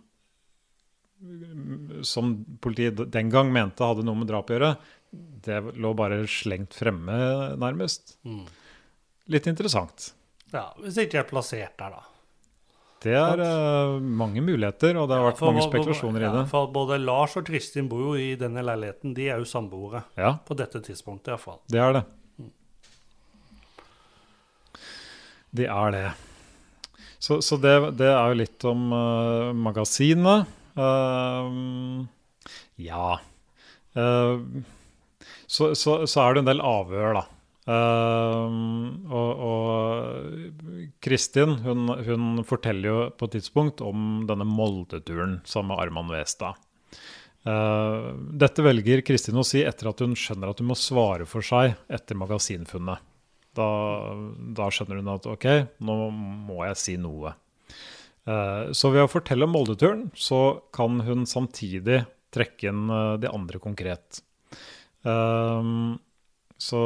[2.07, 4.76] som politiet den gang mente hadde noe med drap å gjøre,
[5.46, 7.18] det lå bare slengt fremme,
[7.59, 8.16] nærmest.
[9.31, 10.12] Litt interessant.
[10.52, 12.04] Ja, Hvis ikke jeg er plassert der, da.
[12.98, 16.44] Det er uh, mange muligheter, og det har vært For mange spekulasjoner i ja, det.
[16.50, 19.14] For både Lars og Kristin bor jo i denne leiligheten.
[19.14, 20.02] De er jo samboere.
[20.18, 21.61] Ja, På dette tidspunktet, iallfall.
[21.70, 22.04] det er det.
[25.58, 26.04] Det er det.
[27.18, 30.50] Så, så det, det er jo litt om uh, magasinet.
[30.78, 32.06] Uh,
[32.78, 33.18] ja
[33.98, 34.62] Uh,
[35.46, 37.24] så, så, så er det en del avhør, da.
[37.68, 38.54] Eh,
[39.12, 45.85] og, og Kristin hun, hun forteller jo på et tidspunkt om denne Molde-turen sammen med
[45.85, 46.64] Arman Westad.
[47.48, 51.44] Uh, dette velger Kristin å si etter at hun skjønner at hun må svare for
[51.46, 53.04] seg etter magasinfunnet.
[53.57, 53.68] Da,
[54.59, 55.46] da skjønner hun at ok,
[55.81, 55.96] nå
[56.50, 57.33] må jeg si noe.
[58.28, 62.02] Uh, så ved å fortelle om Molde-turen, så kan hun samtidig
[62.35, 64.18] trekke inn eh, de andre konkret.
[65.00, 65.96] Um,
[66.59, 66.79] så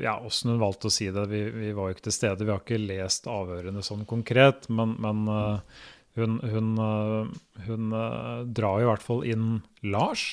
[0.00, 2.46] ja, åssen hun valgte å si det, vi, vi var jo ikke til stede.
[2.46, 5.82] Vi har ikke lest avhørene sånn konkret, men, men uh,
[6.16, 9.50] hun, hun, uh, hun uh, drar i hvert fall inn
[9.84, 10.30] Lars.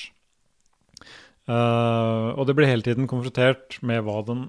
[1.48, 4.42] Og det blir hele tiden konfrontert med hva den,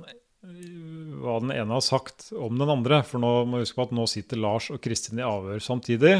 [1.23, 2.97] hva den ene har sagt om den andre.
[3.07, 6.17] For nå må vi huske på at nå sitter Lars og Kristin i avhør samtidig.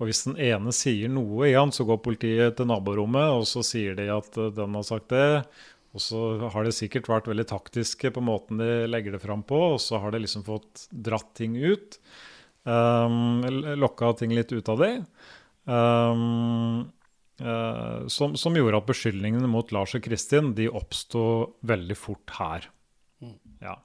[0.00, 3.94] Og hvis den ene sier noe igjen, så går politiet til naborommet, og så sier
[3.94, 5.46] de at den har sagt det.
[5.96, 6.18] Og så
[6.52, 9.98] har det sikkert vært veldig taktiske på måten de legger det fram på, og så
[10.02, 11.96] har de liksom fått dratt ting ut.
[12.68, 13.40] Um,
[13.80, 14.90] lokka ting litt ut av det.
[15.64, 16.92] Um,
[17.40, 22.68] uh, som, som gjorde at beskyldningene mot Lars og Kristin de oppsto veldig fort her.
[23.64, 23.80] Ja.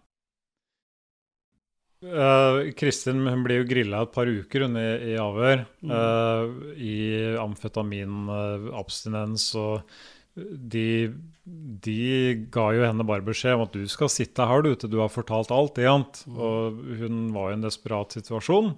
[2.02, 5.60] Uh, Kristin hun blir jo grilla et par uker hun i, i avhør.
[5.86, 6.44] eh,
[6.76, 9.56] I amfetaminabstinens.
[9.62, 9.86] og
[10.36, 11.12] de,
[11.84, 12.02] de
[12.54, 15.12] ga jo henne bare beskjed om at du skal sitte her du, til du har
[15.12, 15.80] fortalt alt.
[15.82, 16.06] Igjen.
[16.32, 18.76] Og hun var i en desperat situasjon.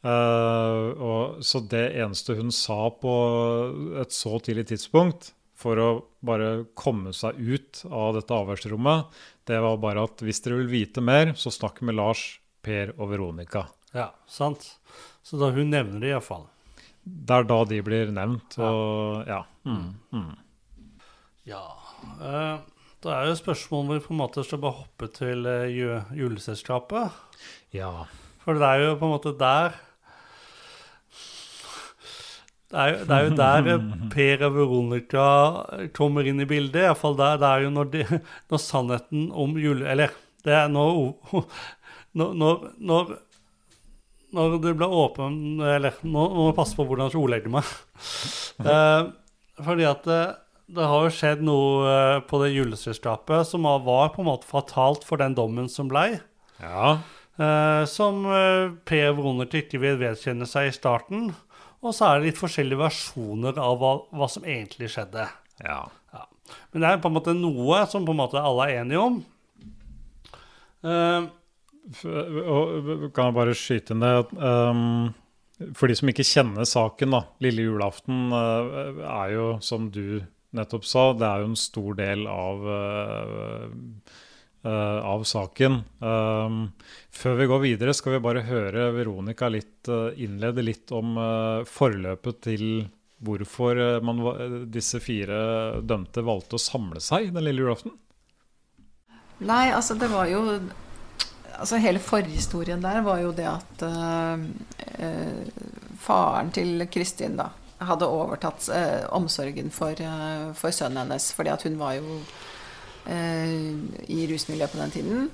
[0.00, 3.14] Uh, og, så det eneste hun sa på
[4.00, 5.88] et så tidlig tidspunkt for å
[6.24, 9.10] bare komme seg ut av dette avhørsrommet,
[9.44, 13.10] det var bare at hvis dere vil vite mer, så snakk med Lars, Per og
[13.12, 13.66] Veronica.
[13.92, 14.64] Ja, sant?
[15.20, 16.46] Så da hun nevner det iallfall.
[17.04, 18.56] Det er da de blir nevnt.
[18.60, 19.42] Og ja.
[19.68, 20.32] Mm, mm.
[21.50, 21.66] Ja.
[22.22, 22.56] Eh,
[23.00, 25.70] da er jo spørsmålet om vi på en måte skal bare hoppe til eh,
[26.16, 27.20] juleselskapet.
[27.74, 27.92] ja.
[28.40, 29.74] For det er jo på en måte der
[32.70, 35.24] Det er jo, det er jo der eh, Per og Veronica
[35.96, 36.84] kommer inn i bildet.
[36.86, 37.40] Iallfall der.
[37.42, 39.88] Det er jo når, de, når sannheten om jule...
[39.90, 41.18] Eller det er når
[42.10, 43.12] Når, når,
[44.34, 47.74] når, det ble åpen Eller nå må jeg passe på hvordan jeg skal ordlegge meg.
[48.60, 49.06] Eh,
[49.64, 50.24] fordi at det,
[50.74, 55.04] det har jo skjedd noe eh, på det juleselskapet som var- på en måte fatalt
[55.04, 56.20] for den dommen som blei.
[56.60, 56.98] ja.
[57.40, 61.30] Eh, som eh, Per Veronica ikke vil vedkjenne seg i starten.
[61.80, 65.24] Og så er det litt forskjellige versjoner av hva, hva som egentlig skjedde.
[65.64, 65.86] ja.
[66.74, 69.20] Men det er på en måte noe som på en måte alle er enige om.
[70.84, 71.28] Eh,
[73.14, 75.14] kan jeg bare skyte inn det um,
[75.76, 77.22] For de som ikke kjenner saken, da.
[77.44, 80.20] Lille julaften er jo, som du
[80.56, 83.70] nettopp sa, det er jo en stor del av uh,
[84.66, 85.80] uh, av saken.
[85.98, 86.62] Um,
[87.10, 91.18] før vi går videre, skal vi bare høre Veronica litt, uh, innlede litt om
[91.68, 92.66] forløpet til
[93.20, 94.22] hvorfor man,
[94.72, 97.92] disse fire dømte valgte å samle seg den lille julaften.
[99.44, 100.44] Nei, altså det var jo
[101.60, 104.40] Altså hele forhistorien der var jo det at uh,
[105.04, 105.64] uh,
[106.00, 107.50] faren til Kristin da
[107.88, 112.20] hadde overtatt eh, omsorgen for, eh, for sønnen hennes, fordi hun var jo
[113.08, 113.74] eh,
[114.10, 115.28] i rusmiljøet på den tiden.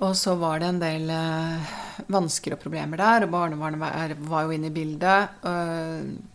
[0.00, 1.72] Og så var det en del eh,
[2.08, 5.42] vansker og problemer der, og barnevernet var, var jo inne i bildet.
[5.44, 6.28] eh,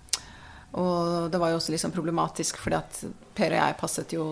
[0.76, 2.98] og det var jo også liksom problematisk, fordi at
[3.36, 4.26] Per og jeg passet jo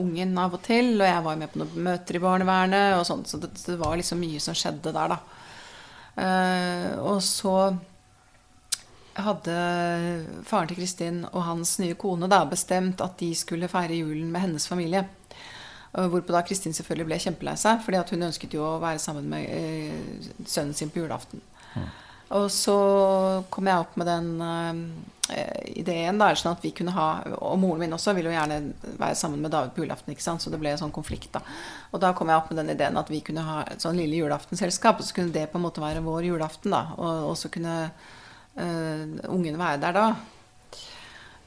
[0.00, 3.04] ungen av og til, og jeg var jo med på noen møter i barnevernet og
[3.06, 5.18] sånt, så det, det var liksom mye som skjedde der, da.
[6.18, 7.54] Eh, og så
[9.24, 9.54] hadde
[10.46, 14.46] faren til Kristin og hans nye kone da bestemt at de skulle feire julen med
[14.46, 15.04] hennes familie.
[15.92, 19.46] Hvorpå da Kristin selvfølgelig ble kjempelei seg, fordi hun ønsket jo å være sammen med
[19.48, 21.40] eh, sønnen sin på julaften.
[22.36, 22.74] Og så
[23.48, 24.26] kom jeg opp med den
[25.32, 27.06] eh, ideen da, sånn at vi kunne ha
[27.38, 28.58] Og moren min også ville jo gjerne
[29.00, 30.44] være sammen med David på julaften, ikke sant?
[30.44, 31.30] så det ble en sånn konflikt.
[31.32, 31.40] da.
[31.92, 34.20] Og da kom jeg opp med den ideen at vi kunne ha et sånn lille
[34.20, 36.84] julaftenselskap, og så kunne det på en måte være vår julaften, da.
[36.98, 37.78] Og, og så kunne
[38.56, 40.06] ungen være der da.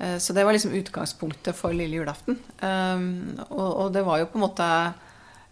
[0.02, 2.40] Uh, så det var liksom utgangspunktet for lille julaften.
[2.62, 4.68] Um, og, det var jo på en måte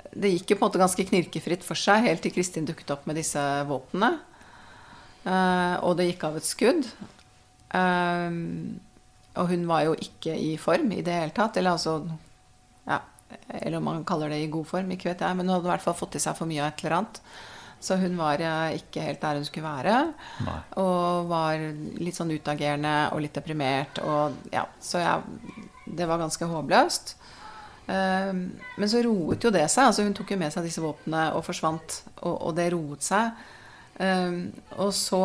[0.09, 3.03] det gikk jo på en måte ganske knirkefritt for seg helt til Kristin dukket opp
[3.05, 4.15] med disse våpnene.
[5.85, 6.88] Og det gikk av et skudd.
[9.38, 11.59] Og hun var jo ikke i form i det hele tatt.
[11.62, 11.99] Eller altså
[12.89, 13.03] ja,
[13.62, 15.38] Eller om man kaller det i god form, ikke vet jeg.
[15.38, 17.21] Men hun hadde i hvert fall fått i seg for mye av et eller annet.
[17.79, 18.41] Så hun var
[18.75, 19.95] ikke helt der hun skulle være.
[20.45, 20.57] Nei.
[20.81, 21.61] Og var
[21.99, 24.01] litt sånn utagerende og litt deprimert.
[24.03, 27.15] Og ja, så jeg, det var ganske håpløst.
[27.89, 29.87] Men så roet jo det seg.
[29.87, 32.01] altså Hun tok jo med seg disse våpnene og forsvant.
[32.19, 33.31] Og, og det roet seg.
[33.99, 35.23] Um, og så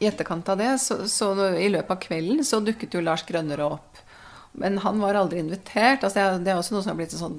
[0.00, 3.66] i etterkant av det, så, så, i løpet av kvelden, så dukket jo Lars Grønnerød
[3.66, 3.98] opp.
[4.60, 6.04] Men han var aldri invitert.
[6.06, 7.36] altså Det er også noe som har blitt sånn,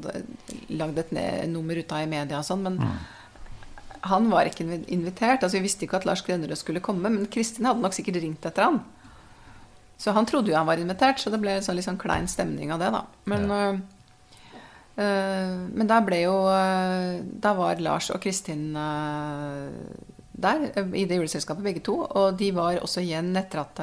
[0.77, 1.15] lagd et
[1.49, 2.61] nummer ut av i media og sånn.
[2.67, 2.99] Men mm.
[4.01, 5.43] Han var ikke invitert.
[5.43, 7.09] altså Vi visste ikke at Lars Grønnerød skulle komme.
[7.09, 8.81] Men Kristin hadde nok sikkert ringt etter han.
[10.01, 12.71] Så han trodde jo han var invitert, så det ble sånn, litt sånn klein stemning
[12.73, 13.01] av det, da.
[13.29, 13.59] Men ja.
[14.97, 20.65] uh, men da ble jo eh, Da var Lars og Kristin der
[20.97, 21.95] i det juleselskapet, begge to.
[22.03, 23.81] Og de var også igjen etter at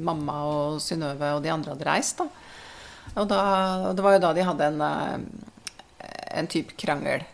[0.00, 2.20] mamma og Synnøve og de andre hadde reist.
[2.20, 2.28] Da.
[3.20, 3.40] Og da,
[3.96, 5.26] det var jo da de hadde en,
[6.40, 7.24] en type krangel.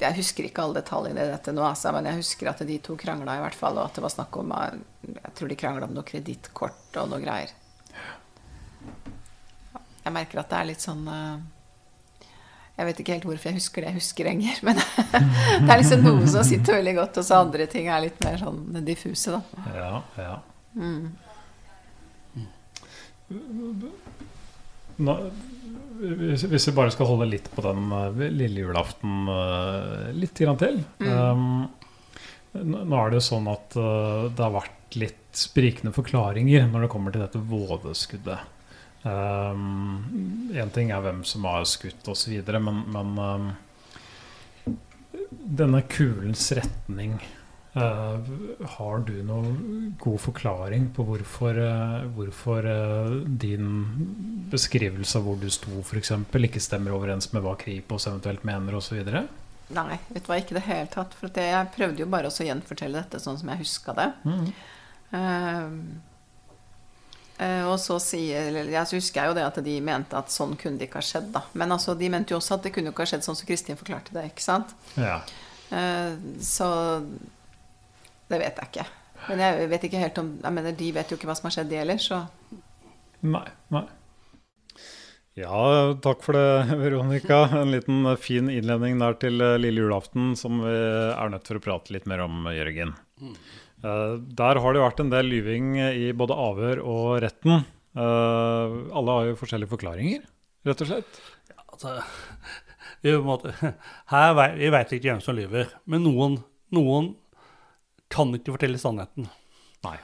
[0.00, 2.96] Jeg husker ikke alle detaljene i dette nå, altså, men jeg husker at de to
[2.98, 3.78] krangla i hvert fall.
[3.78, 4.54] Og at det var snakk om
[5.06, 7.52] Jeg tror de krangla om noe kredittkort og noe greier.
[10.04, 11.06] Jeg merker at det er litt sånn
[12.74, 14.56] jeg vet ikke helt hvorfor jeg husker det jeg husker lenger.
[14.66, 14.80] Men
[15.62, 18.40] det er liksom noe som sitter veldig godt, og så andre ting er litt mer
[18.40, 19.68] sånn diffuse, da.
[19.76, 20.34] Ja, ja.
[20.74, 21.12] Mm.
[25.06, 25.14] Nå,
[26.04, 30.60] hvis, hvis, vi bare skal holde litt på den uh, lille julaften uh, litt grann
[30.60, 31.10] til mm.
[31.10, 31.44] um,
[32.54, 36.90] Nå er det jo sånn at uh, det har vært litt sprikende forklaringer når det
[36.92, 38.50] kommer til dette vådeskuddet.
[39.02, 43.48] Um, en ting er hvem som har skutt osv., men, men um,
[45.28, 47.18] denne kulens retning
[47.74, 55.48] Har du noen god forklaring på hvorfor, uh, hvorfor uh, din beskrivelse av hvor du
[55.50, 59.02] sto, f.eks., ikke stemmer overens med hva Kripos eventuelt mener osv.?
[59.74, 61.18] Nei, vet du hva, ikke i det hele tatt.
[61.18, 64.10] For jeg prøvde jo bare å gjenfortelle dette sånn som jeg huska det.
[64.22, 64.48] Mm.
[67.34, 70.78] Uh, og så sier Jeg husker jeg jo det at de mente at sånn kunne
[70.78, 71.32] det ikke ha skjedd.
[71.34, 73.48] da Men altså, de mente jo også at det kunne ikke ha skjedd sånn som
[73.48, 74.28] Kristin forklarte det.
[74.30, 74.76] ikke sant?
[74.94, 75.18] Ja.
[75.74, 76.68] Uh, så
[78.34, 78.86] det vet jeg ikke.
[79.24, 81.54] Men jeg vet ikke helt om Jeg mener, de vet jo ikke hva som har
[81.56, 82.24] skjedd, de heller, så
[83.24, 83.46] Nei.
[83.72, 83.86] Nei.
[85.34, 87.40] Ja, takk for det, Veronica.
[87.58, 91.64] En liten fin innledning der til eh, lille julaften som vi er nødt for å
[91.64, 92.92] prate litt mer om, Jørgen.
[93.24, 97.64] Eh, der har det vært en del lyving i både avhør og retten.
[97.94, 100.22] Eh, alle har jo forskjellige forklaringer,
[100.68, 101.20] rett og slett.
[101.50, 101.96] Ja, altså,
[103.26, 103.56] måte,
[104.12, 106.38] her, vi vet ikke hvem som lyver, men noen,
[106.74, 107.14] noen
[108.12, 109.28] kan ikke fortelle sannheten.
[109.86, 109.98] Nei.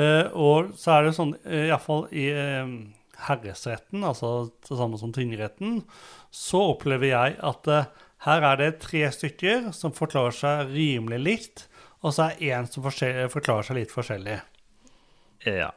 [0.00, 2.70] Uh, og så er det sånn, uh, iallfall i uh,
[3.28, 5.82] herresretten, altså det samme som tingretten,
[6.32, 7.90] så opplever jeg at uh,
[8.26, 11.66] her er det tre stykker som forklarer seg rimelig likt,
[12.02, 14.38] og så er én som forklarer seg litt forskjellig.
[15.46, 15.72] Ja.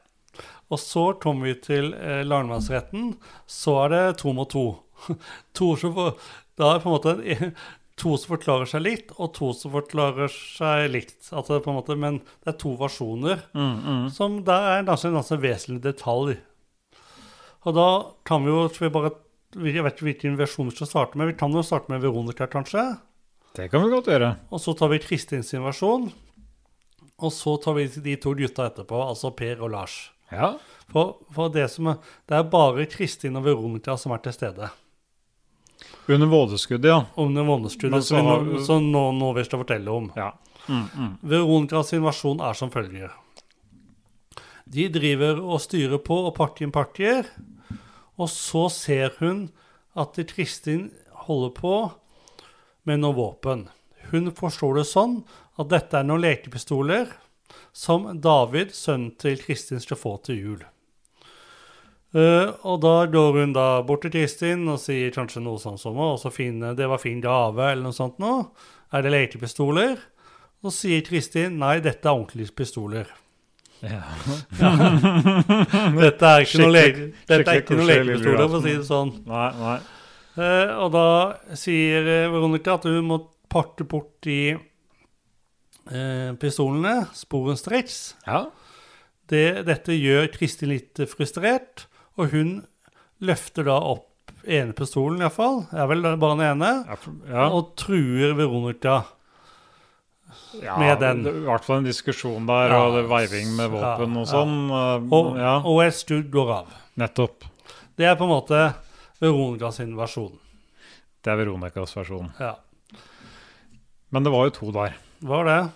[0.69, 3.15] Og så kommer vi til eh, lagmannsretten.
[3.49, 4.65] Så er det to mot to.
[5.57, 6.13] to som får,
[6.57, 7.51] da er på en måte
[7.99, 11.29] to som forklarer seg litt, og to som forklarer seg likt.
[11.31, 13.45] Altså på en måte, men det er to versjoner.
[13.55, 14.03] Mm, mm.
[14.15, 16.35] Som der er en ganske, ganske vesentlig detalj.
[17.65, 17.87] Og da
[18.27, 19.15] kan vi jo vi bare,
[19.55, 21.31] Jeg vet ikke hvilken versjon vi skal starte med.
[21.31, 22.83] Vi kan jo starte med Veronica, kanskje.
[23.55, 24.35] Det kan vi godt gjøre.
[24.51, 26.09] Og så tar vi Kristins versjon.
[27.23, 29.95] Og så tar vi de to gutta etterpå, altså Per og Lars.
[30.31, 30.57] Ja.
[30.91, 34.69] For, for det, er, det, er, bare Kristin og Veronica som er til stede.
[36.07, 37.05] Under vådeskuddet, ja.
[37.15, 40.11] Under vådeskuddet, så, som, vi nå, som nå, nå vil fortelle om.
[40.15, 40.31] Ja.
[40.67, 41.11] Mm, mm.
[41.21, 43.13] Veronicas invasjon er som følger.
[44.65, 47.29] De driver og styrer på og partier partier.
[48.15, 49.47] Og så ser hun
[49.95, 50.89] at Kristin
[51.25, 51.75] holder på
[52.85, 53.67] med noe våpen.
[54.11, 55.19] Hun forstår det sånn
[55.59, 57.09] at dette er noen lekepistoler
[57.75, 60.63] som David, sønnen til Kristin, skal få til jul.
[62.15, 65.97] Uh, og da går hun da bort til Kristin og sier kanskje noe sånt som
[65.99, 68.47] også fin, 'Det var fin gave', eller noe sånt noe.
[68.93, 69.97] Er det lekepistoler?
[70.63, 73.11] Så sier Kristin nei, dette er ordentlige pistoler.
[73.83, 74.01] Ja.
[75.99, 76.83] Dette er ikke noe,
[77.27, 79.11] dette er ikke noe koselig lekepistoler, for å si det sånn.
[79.27, 79.79] Nei, nei.
[80.35, 81.07] Uh, og da
[81.55, 83.19] sier eh, Veronica at hun må
[83.51, 87.99] parte bort de uh, pistolene, sporenstreks.
[88.25, 88.45] Ja.
[89.31, 91.85] Det, dette gjør Kristin litt eh, frustrert,
[92.17, 92.51] og hun
[93.21, 94.11] løfter da opp
[94.45, 95.63] ene pistolen, iallfall.
[95.73, 96.71] Er vel bare den ene.
[97.29, 97.47] Ja.
[97.49, 99.03] Og truer Veronica.
[100.61, 101.23] ja, med den.
[101.23, 102.79] det- I hvert fall en diskusjon der, Ja.
[102.85, 104.69] og det veiving med våpen og sånn.
[104.69, 106.67] eh, Og, ja, og et skudd går av.
[106.97, 107.43] nettopp.
[107.97, 108.75] Det er på en måte
[109.21, 110.37] Veronica sin versjon.
[111.23, 112.31] Det er Veronicas versjon.
[112.39, 112.55] Ja.
[114.11, 114.93] Men det var jo to der.
[115.21, 115.71] Var det?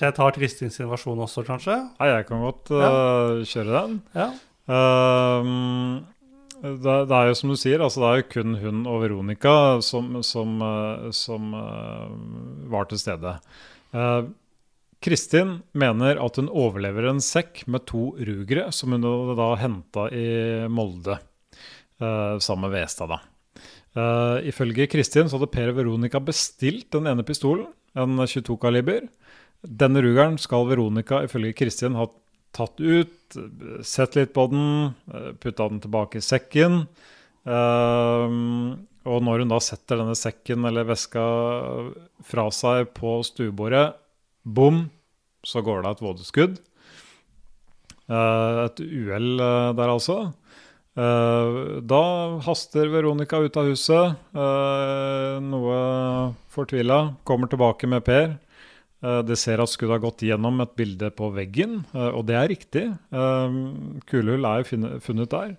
[0.00, 1.90] Jeg tar Kristins versjon også, kanskje?
[1.98, 4.02] Nei, jeg kan godt eh, kjøre den.
[4.14, 4.32] Ja.
[4.68, 6.02] Ehm,
[6.58, 9.54] det, det er jo som du sier, altså det er jo kun hun og Veronica
[9.84, 12.12] som, som, eh, som eh,
[12.72, 13.38] var til stede.
[13.94, 14.28] Uh,
[15.00, 19.06] Kristin mener at hun overlever en sekk med to rugere, som hun
[19.38, 20.28] da henta i
[20.68, 21.16] Molde
[22.02, 23.14] uh, sammen med Westad.
[23.14, 23.22] da.
[23.98, 29.06] Eh, ifølge Kristin så hadde Per og Veronica bestilt den ene pistolen, en 22-kaliber.
[29.62, 32.06] Denne rugeren skal Veronica ifølge Kristin ha
[32.54, 33.14] tatt ut,
[33.84, 36.86] sett litt på den, eh, putta den tilbake i sekken.
[37.48, 41.24] Ehm, og når hun da setter denne sekken eller veska
[42.24, 43.94] fra seg på stuebordet,
[44.44, 44.90] bom,
[45.44, 46.58] så går det et vådeskudd.
[48.08, 50.32] Eh, et uhell eh, der, altså.
[50.98, 52.02] Eh, da
[52.42, 57.14] haster Veronica ut av huset, eh, noe fortvila.
[57.24, 58.38] Kommer tilbake med Per.
[59.02, 62.38] Eh, De ser at skuddet har gått gjennom et bilde på veggen, eh, og det
[62.38, 62.86] er riktig.
[63.12, 63.58] Eh,
[64.10, 65.56] Kulehull er jo funnet- der.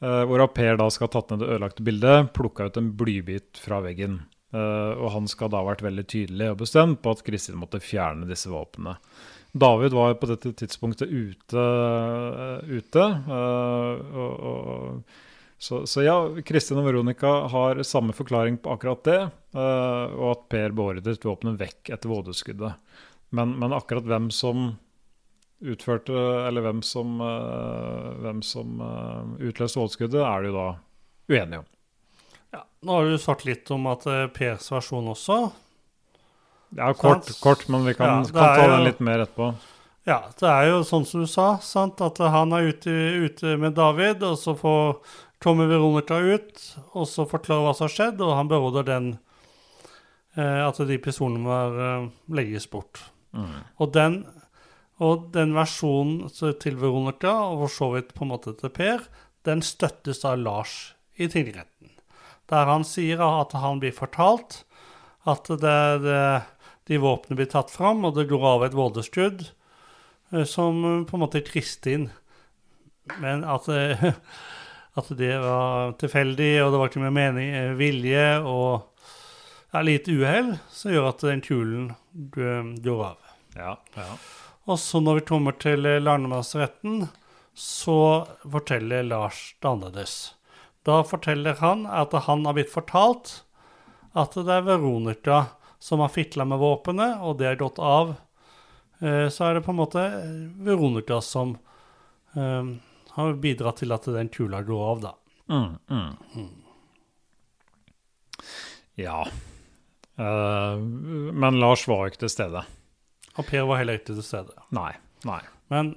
[0.00, 3.58] Hvor Hvorav Per da skal ha tatt ned det ødelagte bildet, plukka ut en blybit
[3.58, 4.22] fra veggen.
[4.50, 8.26] Og han skal da ha vært veldig tydelig og bestemt på at Kristin måtte fjerne
[8.26, 8.96] disse våpnene.
[9.54, 11.52] David var på dette tidspunktet ute.
[12.64, 15.04] ute og, og,
[15.60, 16.14] så, så ja,
[16.46, 19.18] Kristin og Veronica har samme forklaring på akkurat det,
[19.52, 22.78] eh, og at Per beordret våpenet vekk etter vådeskuddet.
[23.36, 24.70] Men, men akkurat hvem som
[25.60, 26.16] utførte,
[26.48, 30.68] eller hvem som, eh, hvem som eh, utløste vådeskuddet, er det jo da
[31.30, 31.68] uenige om.
[32.56, 32.64] Ja.
[32.80, 35.42] Nå har du sagt litt om at Pers versjon også.
[36.78, 39.52] Ja, kort, kort, men vi kan, Ja, kan ta jo- den litt mer etterpå.
[40.08, 42.00] Ja, det er jo sånn som du sa, sant?
[42.00, 42.88] at han er ute,
[43.28, 44.96] ute med David, og så får,
[45.40, 46.60] kommer Veronica ut,
[46.92, 49.08] og så forklarer hva som har skjedd, og han beordrer den
[50.36, 53.02] eh, at de pistolene må eh, legges bort.
[53.30, 54.24] Og, den,
[54.98, 59.04] og den versjonen til Veronica, og for så vidt på en måte til Per,
[59.46, 60.74] den støttes av Lars
[61.16, 61.94] i tingretten.
[62.50, 64.64] Der han sier at han blir fortalt
[65.28, 66.22] at det, det,
[66.88, 71.16] de våpnene blir tatt fram, og det går av et vådeskudd eh, som eh, på
[71.16, 72.08] en måte er Kristin.
[73.22, 74.10] Men at, eh,
[74.98, 78.88] at det var tilfeldig, og det var ikke med mening, eh, vilje og
[79.70, 83.30] ja, litt uhell, som gjør at den kulen eh, går av.
[83.54, 84.08] Ja, ja.
[84.70, 87.08] Og så når vi kommer til landmannsretten,
[87.54, 90.34] så forteller Lars det annerledes.
[90.86, 93.40] Da forteller han at han har blitt fortalt
[94.16, 95.40] at det er Veronica
[95.80, 98.14] som har fitla med våpenet, og det er gått av.
[99.00, 100.02] Eh, Så er det på en måte
[100.60, 101.56] Veronica som
[102.34, 102.64] eh,
[103.20, 105.12] har bidratt til at den kula går av, da.
[105.50, 106.48] Mm, mm.
[109.00, 109.22] Ja.
[110.20, 110.76] Uh,
[111.32, 112.62] men Lars var ikke til stede.
[113.38, 114.52] Og Per var heller ikke til stede.
[114.76, 114.92] Nei.
[115.28, 115.40] Nei.
[115.72, 115.92] Men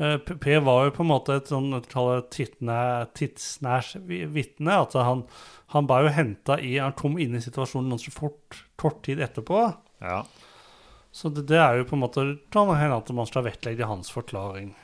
[0.00, 4.80] uh, Per var jo på en måte et sånn kall det tidsnæ- tidsnærs vi- vitne.
[4.86, 5.24] At han,
[5.74, 9.68] han ble jo henta i Han kom inn i situasjonen ganske fort, kort tid etterpå.
[10.02, 10.24] Ja.
[11.14, 14.10] Så det, det er jo på en måte kan hende at man skal vektlegge hans
[14.14, 14.74] forklaring.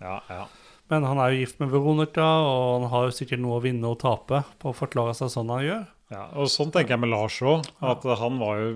[0.00, 0.46] Ja, ja.
[0.90, 3.90] Men han er jo gift med Veronica, og han har jo sikkert noe å vinne
[3.90, 5.88] og tape på å forklare seg sånn han gjør.
[6.10, 7.68] Ja, og sånn tenker jeg med Lars òg.
[7.86, 8.70] At han var jo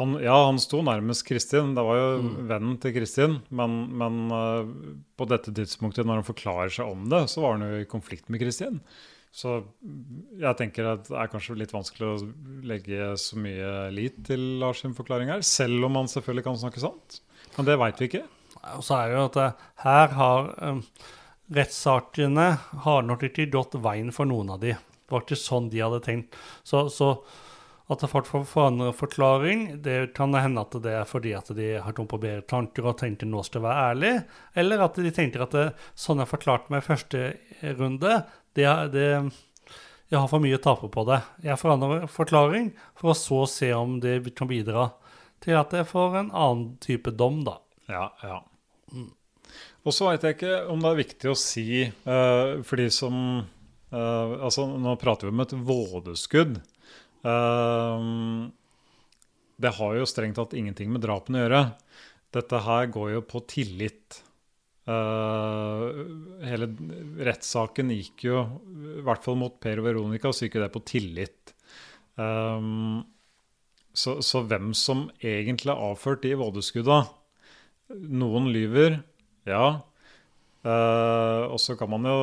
[0.00, 1.76] han, Ja, han sto nærmest Kristin.
[1.76, 2.08] Det var jo
[2.48, 3.36] vennen til Kristin.
[3.54, 4.72] Men, men eh,
[5.14, 8.26] på dette tidspunktet, når han forklarer seg om det, så var han jo i konflikt
[8.34, 8.80] med Kristin.
[9.30, 9.60] Så
[10.40, 12.18] jeg tenker at det er kanskje litt vanskelig å
[12.66, 15.46] legge så mye lit til Lars sin forklaring her.
[15.46, 17.20] Selv om han selvfølgelig kan snakke sant.
[17.54, 18.24] Men det veit vi ikke.
[18.76, 20.82] Og så er det jo at her har um,
[21.54, 22.48] rettssakene
[22.84, 24.74] har nok ikke gått veien for noen av de.
[24.76, 26.36] Det var ikke sånn de hadde tenkt.
[26.66, 27.14] Så, så
[27.88, 31.94] at folk får forandre forklaring, det kan hende at det er fordi at de har
[31.96, 34.10] kommet på bedre tanker og tenker nå skal være ærlig,
[34.60, 35.66] eller at de tenker at det,
[35.96, 37.22] sånn jeg forklarte meg i første
[37.78, 38.18] runde,
[38.58, 39.08] det, det,
[40.12, 41.22] jeg har for mye å tape på det.
[41.48, 44.90] Jeg forandrer forklaring for å så se om det kan bidra
[45.44, 47.56] til at jeg får en annen type dom, da.
[47.88, 48.42] Ja, ja.
[49.86, 51.68] Og så veit jeg ikke om det er viktig å si,
[52.04, 56.58] uh, for de som uh, Altså, nå prater vi om et vådeskudd.
[57.24, 58.48] Uh,
[59.58, 61.62] det har jo strengt tatt ingenting med drapene å gjøre.
[62.36, 64.22] Dette her går jo på tillit.
[64.88, 66.66] Hele
[67.26, 68.42] rettssaken gikk jo,
[69.00, 71.52] i hvert fall mot Per og Veronica, så gikk jo det på tillit.
[73.98, 77.02] Så, så hvem som egentlig har avført de vådeskudda
[77.88, 79.00] Noen lyver,
[79.48, 79.80] ja.
[80.66, 82.16] Uh, og så kan man jo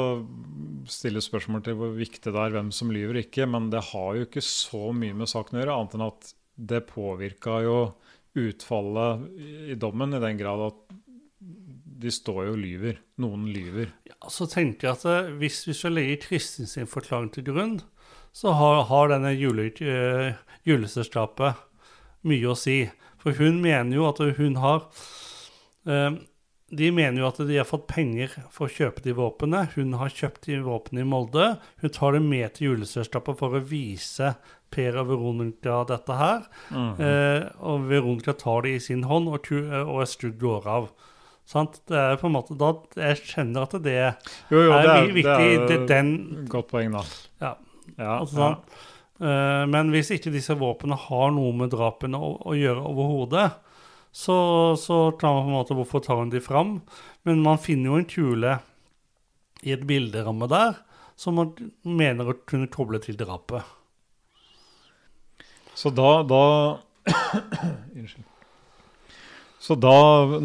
[0.91, 4.25] stille spørsmål til hvor viktig det er hvem som lyver ikke, men det har jo
[4.27, 7.77] ikke så mye med saken å gjøre, annet enn at det påvirka jo
[8.35, 10.95] utfallet i- dommen i den grad at
[12.05, 12.99] de står jo og lyver.
[13.23, 13.93] Noen lyver.
[14.05, 17.77] Ja, så tenker jeg at eh, hvis vi skal legge Kristin sin forklaring til grunn,
[18.35, 21.55] så har, har denne jule, uh,
[22.25, 22.77] mye å si.
[23.23, 24.83] For hun mener jo at hun har
[25.85, 29.67] De mener jo at de har fått penger for å kjøpe de våpnene.
[29.75, 31.49] Hun har kjøpt de våpnene i Molde.
[31.83, 34.31] Hun tar det med til juleselskapet for å vise
[34.73, 36.47] Per og Veronica dette her.
[36.73, 40.89] eh, og Veronica tar det i sin hånd, og, eh, og Estrud går av.
[41.45, 41.77] Sant?
[41.85, 44.15] Det er på en måte da, Jeg kjenner at det
[44.49, 45.67] Jo, jo, er, det er, viktig.
[45.69, 47.03] det er den, godt poeng, da.
[47.45, 47.53] ja,
[47.99, 48.55] Ja, altså, ja.
[49.21, 53.51] Eh, men hvis ikke disse våpnene har noe med drapene å, å gjøre overhodet,
[54.15, 54.37] så,
[54.79, 56.77] så tar man på en måte Hvorfor tar hun de fram?
[57.27, 58.53] Men man finner jo en kule
[59.65, 60.77] i et bilderamme der
[61.19, 61.51] som man
[61.83, 63.63] mener å kunne koble til drapet.
[65.75, 66.43] Så da, da
[67.95, 68.31] Unnskyld.
[69.65, 69.91] Så da,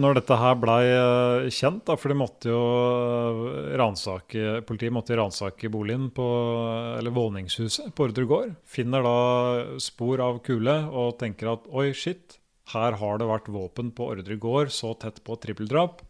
[0.01, 5.19] når dette her blei eh, kjent, da, for de måtte jo eh, ransake Politiet måtte
[5.19, 6.25] ransake boligen på
[6.97, 8.55] Eller våningshuset på Ordre gård.
[8.65, 9.19] Finner da
[9.83, 12.39] spor av kule og tenker at oi, shit,
[12.73, 16.03] her har det vært våpen på Ordre gård, så tett på trippeldrap.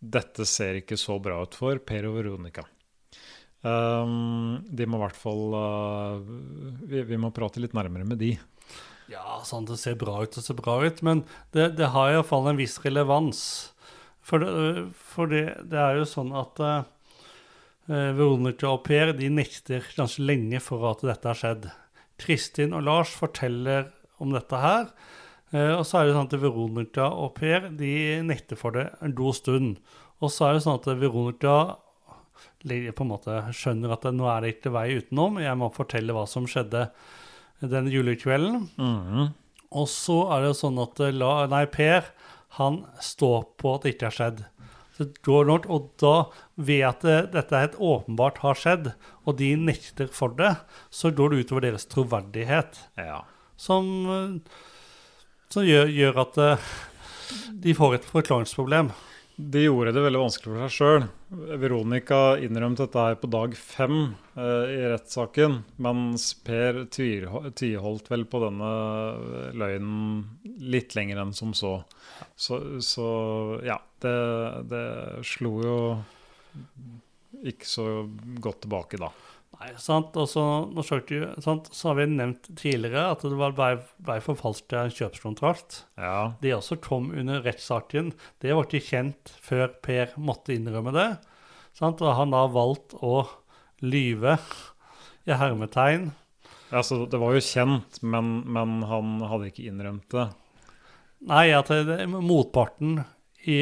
[0.00, 2.64] Dette ser ikke så bra ut for Per og Veronica.
[3.60, 6.22] Um, de må i hvert fall uh,
[6.88, 8.30] vi, vi må prate litt nærmere med de.
[9.10, 12.48] Ja, sånn det ser bra ut og ser bra ut, men det, det har iallfall
[12.48, 13.42] en viss relevans.
[14.24, 16.82] For det, for det, det er jo sånn at eh,
[17.90, 21.70] Veronica og Per de nekter ganske lenge for at dette har skjedd.
[22.20, 23.90] Kristin og Lars forteller
[24.22, 24.92] om dette her.
[25.52, 27.92] Eh, og så er det sånn at Veronica og Per de
[28.26, 29.78] nekter for det en god stund.
[30.20, 31.56] Og så er det sånn at Veronica
[32.60, 35.38] på en måte skjønner at nå er det ikke vei utenom.
[35.40, 36.88] Jeg må fortelle hva som skjedde
[37.60, 38.68] den julekvelden.
[39.70, 42.08] Og så er det sånn at eh, la, nei, Per
[42.58, 44.40] han står på at det ikke har skjedd.
[44.96, 46.14] Så det går nok, Og da,
[46.56, 48.90] ved at dette helt åpenbart har skjedd,
[49.24, 50.56] og de nekter for det,
[50.90, 52.80] så går det utover deres troverdighet.
[52.98, 53.22] Ja.
[53.56, 54.58] Som, eh,
[55.50, 56.66] som gjør, gjør at eh,
[57.64, 58.92] de får et forklaringsproblem.
[59.40, 61.04] De gjorde det veldig vanskelig for seg sjøl.
[61.62, 63.96] Veronica innrømte dette her på dag fem
[64.34, 68.70] eh, i rettssaken, mens Per tviholdt vel på denne
[69.56, 71.78] løgnen litt lenger enn som så.
[72.36, 73.08] Så, så
[73.64, 74.16] ja, det,
[74.70, 74.86] det
[75.26, 75.78] slo jo
[77.40, 77.86] ikke så
[78.42, 79.08] godt tilbake da.
[79.58, 80.14] Nei, sant?
[80.16, 80.42] Og så,
[81.08, 81.68] du, sant?
[81.74, 85.82] så har vi nevnt tidligere at det var ble, ble forfalsket en kjøpskontrakt.
[86.00, 88.12] Ja, Det også kom under rettssaken.
[88.40, 91.10] Det var ikke kjent før Per måtte innrømme det.
[91.76, 92.00] Sant?
[92.00, 93.24] Og han da valgt å
[93.84, 94.38] lyve
[95.28, 96.10] i hermetegn.
[96.70, 100.28] Ja, så det var jo kjent, men, men han hadde ikke innrømt det.
[101.28, 103.02] Nei, at det, motparten
[103.48, 103.56] i,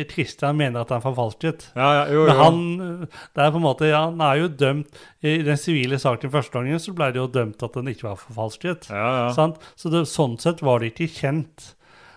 [0.00, 1.68] i Christian mener at han forfalsket.
[1.78, 2.58] Ja, ja, jo, Men han,
[3.06, 6.56] det er på en måte, ja, han er jo dømt I den sivile saken første
[6.56, 8.90] gangen så ble det jo dømt at den ikke var forfalsket.
[8.90, 9.48] Ja, ja.
[9.78, 11.74] Så det, sånn sett var det ikke kjent.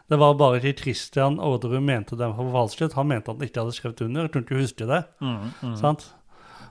[0.07, 2.95] Det var bare til Christian Orderud mente den var forfalsket.
[2.97, 4.25] Han mente at han ikke hadde skrevet under.
[4.25, 5.01] Jeg kunne ikke huske det.
[5.21, 5.75] Mm, mm.
[5.79, 6.07] Sant?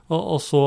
[0.09, 0.63] Og, og så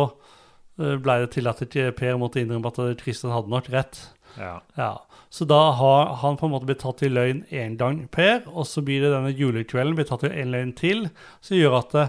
[0.79, 1.63] eh, ble det til at
[1.99, 4.01] Per måtte innrømme at Tristian hadde nok rett.
[4.39, 4.55] Ja.
[4.79, 4.93] Ja.
[5.31, 8.67] Så da har han på en måte blitt tatt i løgn én gang, Per, og
[8.67, 11.07] så blir det denne julekvelden blitt tatt i en løgn til,
[11.45, 12.07] som gjør at det,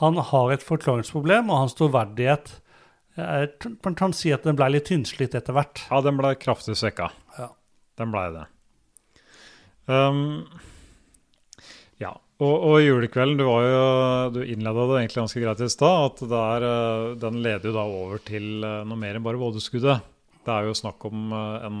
[0.00, 2.52] han har et forklaringsproblem, og hans troverdighet
[3.18, 3.46] eh,
[3.84, 5.82] Man kan si at den ble litt tynnslitt etter hvert.
[5.90, 7.10] Ja, den ble kraftig svekka.
[7.38, 7.50] Ja.
[8.00, 8.46] Den blei det.
[9.90, 10.46] Um,
[12.00, 12.14] ja.
[12.40, 13.80] Og, og julekvelden, du, var jo,
[14.38, 16.22] du innleda det egentlig ganske greit i stad.
[16.22, 20.06] At eh, den leder jo da over til eh, noe mer enn bare vådeskuddet.
[20.46, 21.80] Det er jo snakk om eh, en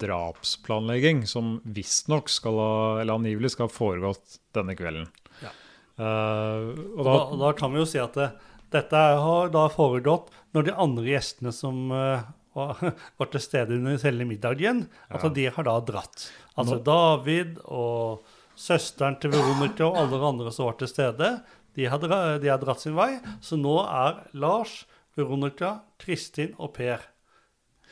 [0.00, 2.72] drapsplanlegging som visstnok skal ha,
[3.02, 5.08] eller angivelig skal ha foregått denne kvelden.
[5.44, 5.52] Ja.
[6.00, 8.30] Uh, og da, da, da kan vi jo si at det,
[8.72, 12.22] dette har da foregått når de andre gjestene som uh,
[12.56, 12.80] var,
[13.20, 15.32] var til stede under selve middagen, at Ja.
[15.36, 16.28] de har da dratt.
[16.56, 18.24] Altså Nå- David og
[18.60, 21.34] søsteren til Veronica og alle andre som var til stede,
[21.76, 23.12] de har, dra, de har dratt sin vei.
[23.44, 24.80] Så nå er Lars,
[25.16, 27.04] Veronica, Kristin og Per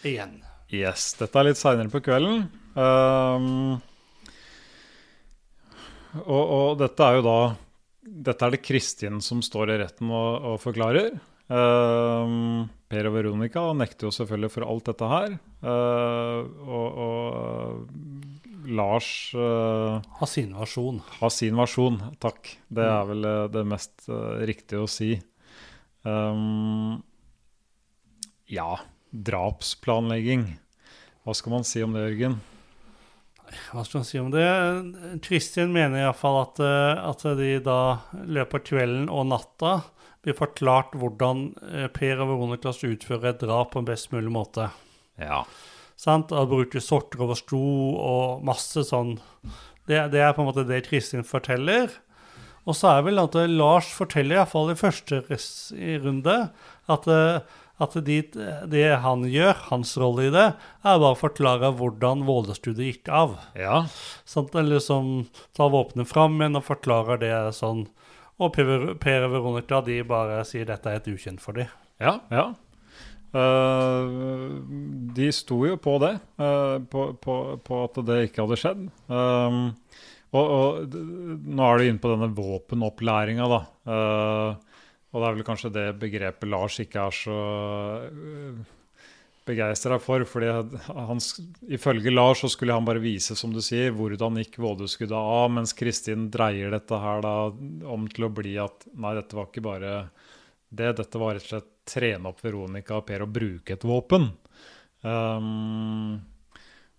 [0.06, 0.38] igjen.
[0.68, 2.44] Yes, dette er litt seinere på kvelden.
[2.76, 3.78] Um,
[6.24, 7.38] og, og dette er jo da
[8.28, 11.16] Dette er det Kristin som står i retten og, og forklarer.
[11.48, 15.34] Um, per og Veronica nekter jo selvfølgelig for alt dette her.
[15.64, 21.00] Uh, og, og Lars uh, Har sin versjon.
[21.20, 22.52] har sin versjon, takk.
[22.68, 25.14] Det er vel eh, det mest uh, riktige å si.
[26.04, 27.00] Um,
[28.48, 28.76] ja,
[29.10, 30.46] drapsplanlegging.
[31.24, 32.38] Hva skal man si om det, Jørgen?
[33.72, 34.48] Hva skal man si om det?
[35.24, 37.80] Kristin mener iallfall at, eh, at de da
[38.28, 39.78] løper kvelden og natta
[40.24, 44.32] blir forklart hvordan eh, Per og Veronica skal utføre et drap på en best mulig
[44.34, 44.68] måte.
[45.20, 45.44] Ja.
[45.98, 46.34] Sant?
[46.34, 47.62] Og bruke sorter over sto
[47.98, 49.16] og masse sånn.
[49.88, 51.90] Det, det er på en måte det Kristin forteller.
[52.68, 55.22] Og så er vel at eh, Lars forteller iallfall i første
[56.04, 56.36] runde
[56.92, 57.40] at, eh,
[57.78, 58.18] at de,
[58.70, 60.46] det han gjør, hans rolle i det,
[60.82, 63.36] er bare å forklare hvordan Vålerstudiet gikk av.
[63.58, 63.84] Ja.
[64.28, 64.54] Sant?
[64.54, 67.86] Eller liksom tar våpenet fram igjen og forklarer det sånn.
[68.38, 71.70] Og Per, per og Veronica de bare sier dette er et ukjent for dem.
[72.02, 72.18] Ja.
[72.30, 72.50] ja.
[73.28, 74.58] Uh,
[75.14, 78.86] de sto jo på det, uh, på, på, på at det ikke hadde skjedd.
[79.10, 79.74] Um,
[80.36, 80.96] og, og
[81.48, 83.60] nå er du inne på denne våpenopplæringa, da.
[83.88, 84.67] Eh,
[85.08, 87.38] og det er vel kanskje det begrepet Lars ikke er så
[88.08, 88.58] uh,
[89.48, 90.24] begeistra for.
[90.28, 91.22] fordi han,
[91.68, 95.72] ifølge Lars så skulle han bare vise, som du sier, hvordan gikk vådeskuddet av, mens
[95.76, 97.36] Kristin dreier dette her da
[97.88, 99.94] om til å bli at nei, dette var ikke bare
[100.68, 104.28] det, dette var rett og slett trene opp Veronica og Per å bruke et våpen.
[105.00, 106.18] Um,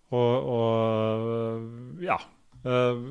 [0.09, 2.17] og, og ja.
[2.63, 3.01] eh,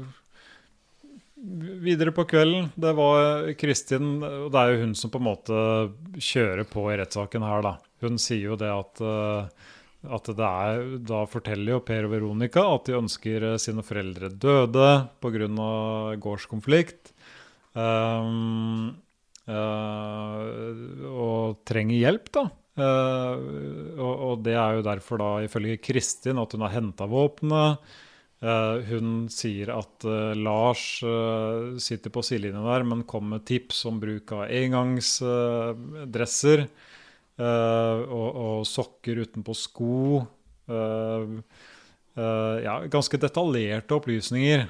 [1.84, 5.64] videre på kvelden, det var Kristin, og det er jo hun som på en måte
[6.18, 7.74] kjører på i rettssaken her, da.
[8.04, 9.66] Hun sier jo det at eh,
[10.06, 14.30] at det er, Da forteller jo Per og Veronica at de ønsker eh, sine foreldre
[14.30, 14.88] døde
[15.20, 15.48] pga.
[16.22, 17.12] gårdskonflikt.
[17.78, 18.96] Um,
[19.46, 20.38] uh,
[21.12, 22.48] og trenger hjelp, da.
[22.78, 27.84] Uh, og, og det er jo derfor, da, ifølge Kristin, at hun har henta våpenet.
[28.38, 33.80] Eh, hun sier at uh, Lars uh, sitter på sidelinjen der, men kommer med tips
[33.90, 36.68] om bruk av engangsdresser
[37.38, 40.26] og, og sokker utenpå sko.
[40.66, 44.64] Ja, ganske detaljerte opplysninger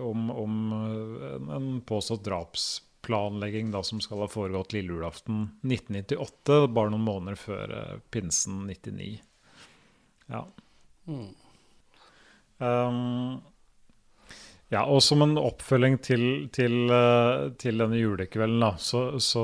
[0.00, 6.96] om, om en, en påstått drapsplanlegging da, som skal ha foregått lille julaften 1998, bare
[6.96, 7.76] noen måneder før
[8.08, 9.20] pinsen 99.
[10.32, 10.48] Ja.
[12.62, 13.42] Um,
[14.72, 16.22] ja, og som en oppfølging til,
[16.54, 19.42] til, eh, til denne julekvelden, da, så, så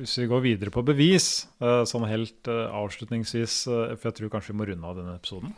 [0.00, 4.54] Hvis vi går videre på bevis, eh, sånn helt eh, avslutningsvis For jeg tror kanskje
[4.54, 5.54] vi må runde av denne episoden.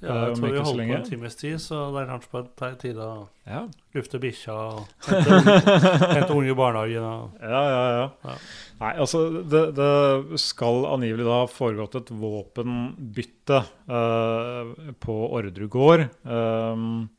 [0.00, 2.68] Ja, Eh, jeg tror vi holder på en times tid, så det er kanskje på
[2.80, 3.60] tide å Ja,
[3.94, 7.04] lufte bikkja og hente unge- i barnehagen.
[7.04, 7.82] Og, ja, ja.
[7.98, 8.06] ja.
[8.30, 8.36] Ja.
[8.80, 13.60] Nei, altså det, det skal angivelig da ha foregått et våpenbytte
[13.90, 14.72] uh,
[15.04, 16.06] på Orderud gård.
[16.24, 17.10] Um,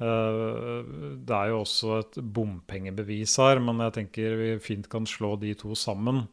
[0.00, 0.80] uh,
[1.20, 5.52] det er jo også et bompengebevis her, men jeg tenker vi fint kan slå de
[5.60, 6.24] to sammen.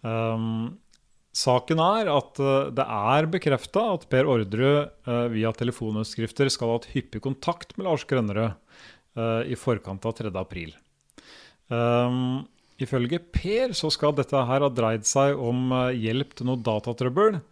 [0.00, 0.78] Um,
[1.36, 6.78] saken er at eh, det er bekrefta at Per Orderud eh, via telefonutskrifter skal ha
[6.78, 10.32] hatt hyppig kontakt med Lars Grønnerød eh, i forkant av 3.
[10.40, 10.74] april.
[11.68, 12.46] Um,
[12.80, 17.42] ifølge Per så skal dette her ha dreid seg om hjelp til noe datatrøbbel.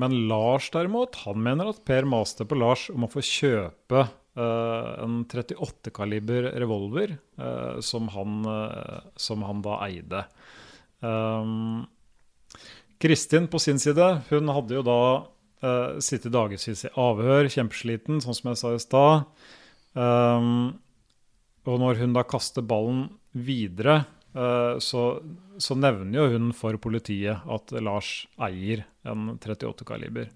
[0.00, 4.04] Men Lars derimot, han mener at Per maste på Lars om å få kjøpe
[4.38, 10.24] uh, en 38-kaliber revolver uh, som, han, uh, som han da eide.
[11.00, 11.88] Um,
[13.00, 15.00] Kristin på sin side, hun hadde jo da
[15.64, 19.46] uh, sittet dagevis i avhør, kjempesliten, sånn som jeg sa i stad.
[19.96, 20.50] Um,
[21.64, 24.02] og når hun da kaster ballen videre,
[24.36, 25.04] uh, så,
[25.56, 30.28] så nevner jo hun for politiet at Lars eier en 38-kaliber.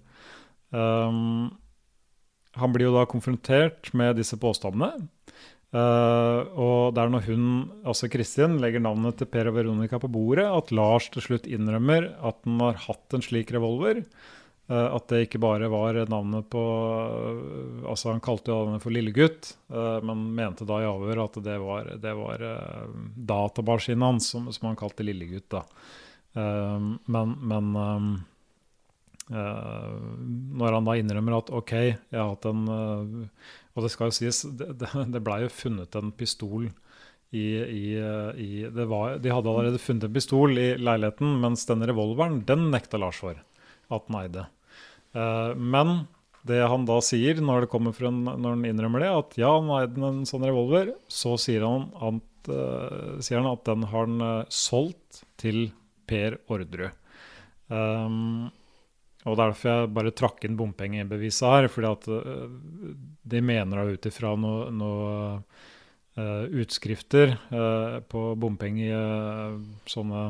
[0.73, 1.53] Um,
[2.55, 5.07] han blir jo da konfrontert med disse påstandene.
[5.73, 7.49] Eh, og det er når hun,
[7.87, 12.11] altså Kristin, legger navnet til Per og Veronica på bordet, at Lars til slutt innrømmer
[12.21, 14.03] at han har hatt en slik revolver.
[14.65, 18.95] Uh, at det ikke bare var navnet på uh, Altså, han kalte jo navnet for
[18.95, 22.95] Lillegutt, uh, men mente da i avhør at det var, det var uh,
[23.29, 25.51] datamaskinen hans som, som han kalte Lillegutt.
[25.53, 25.61] da.
[26.35, 27.69] Men men
[29.31, 29.93] uh,
[30.59, 34.15] når han da innrømmer at OK, jeg har hatt en uh, Og det skal jo
[34.15, 36.69] sies, det, det, blei jo funnet en pistol
[37.35, 37.85] i, i,
[38.39, 43.01] i var, De hadde allerede funnet en pistol i leiligheten, mens den revolveren, den nekta
[43.01, 44.45] Lars for at han eide.
[45.15, 46.05] Uh, men
[46.47, 49.71] det han da sier når, det kommer en, når han innrømmer det, at ja, han
[49.79, 54.21] eide en sånn revolver, så sier han, at, uh, sier han at den har han
[54.21, 55.67] uh, solgt til
[56.05, 56.93] Per Orderud.
[57.67, 58.53] Um,
[59.25, 61.67] og det er derfor jeg bare trakk inn bompengebeviset her.
[61.71, 62.49] fordi at uh,
[63.25, 65.15] de mener da ut ifra noen noe,
[66.19, 68.99] uh, utskrifter uh, på bompenge
[69.89, 70.27] sånne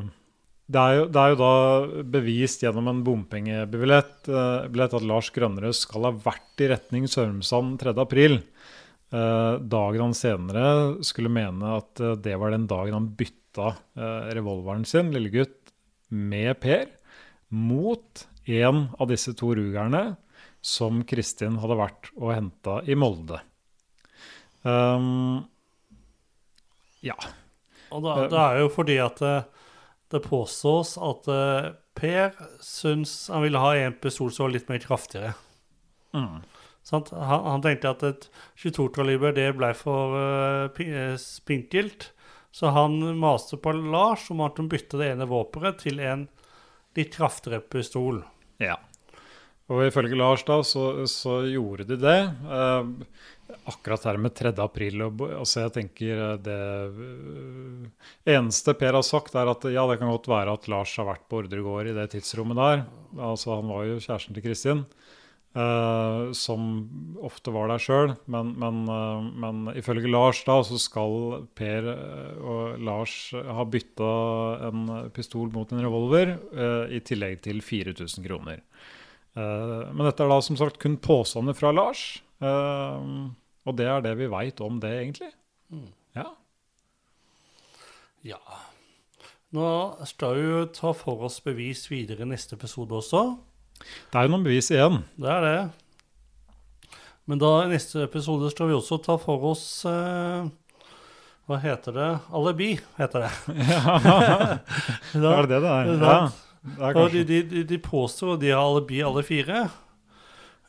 [0.65, 6.07] det er, jo, det er, jo, da bevist gjennom en bompengebillett at Lars Grønnerød skal
[6.07, 8.39] ha vært i retning Sørumsand 3.4.
[9.61, 10.71] dagen han senere
[11.05, 13.75] skulle mene at det var den dagen han bytta
[14.33, 15.69] revolveren sin, lille gutt,
[16.09, 16.89] med Per
[17.53, 20.15] mot en av disse to rugerne
[20.65, 23.39] som Kristin hadde vært og henta i Molde.
[24.65, 25.45] Um,
[27.05, 27.17] ja.
[27.93, 29.35] Og da, det er jo fordi at det,
[30.13, 32.33] det påstås at uh, Per
[32.65, 35.31] syns han ville ha en pistol som var litt mer kraftigere.
[36.11, 36.41] Mm.
[36.91, 38.27] Han, han, tenkte at et
[38.61, 42.09] 22-kaliber det ble for uh, spinkelt.
[42.55, 46.27] Så han maste på Lars om at hun bytte det ene våpenet til en
[46.95, 48.21] litt kraftigere pistol.
[48.61, 48.77] Ja.
[49.71, 52.19] Og ifølge Lars da, så, så gjorde de det.
[52.53, 52.89] Eh,
[53.65, 54.51] akkurat her med 3.
[54.61, 55.01] april.
[55.07, 56.59] Og, altså jeg tenker eh, Det
[56.93, 61.09] uh, eneste Per har sagt, er at ja, det kan godt være at Lars har
[61.09, 62.85] vært på Ordregård i det tidsrommet der.
[63.17, 64.85] Altså Han var jo kjæresten til Kristin.
[65.55, 66.63] Uh, som
[67.23, 68.11] ofte var der sjøl.
[68.27, 74.09] Men, men, uh, men, ifølge Lars da, så skal Per uh, og Lars ha bytta
[74.67, 76.35] en pistol mot en revolver,
[76.91, 78.61] i tillegg til 4000 kroner.
[79.35, 82.21] men dette er da som sagt kun påstander fra Lars.
[82.39, 85.31] og det er det vi veit om det, egentlig.
[85.71, 85.89] Mm.
[86.15, 86.29] Ja.
[88.23, 88.39] ja.
[89.55, 89.67] Nå
[90.07, 93.25] skal vi jo ta for oss bevis videre i neste episode også.
[93.79, 95.01] Det er jo noen bevis igjen.
[95.19, 95.57] Det er det.
[97.25, 100.45] Men da i neste episode skal vi også ta for oss eh,
[101.49, 102.09] Hva heter det?
[102.37, 103.31] Alibi, heter det.
[103.71, 104.59] ja,
[105.13, 106.35] da, er det det det er?
[106.65, 109.65] Ja, det er de, de, de, påstår de har alibi, alle fire.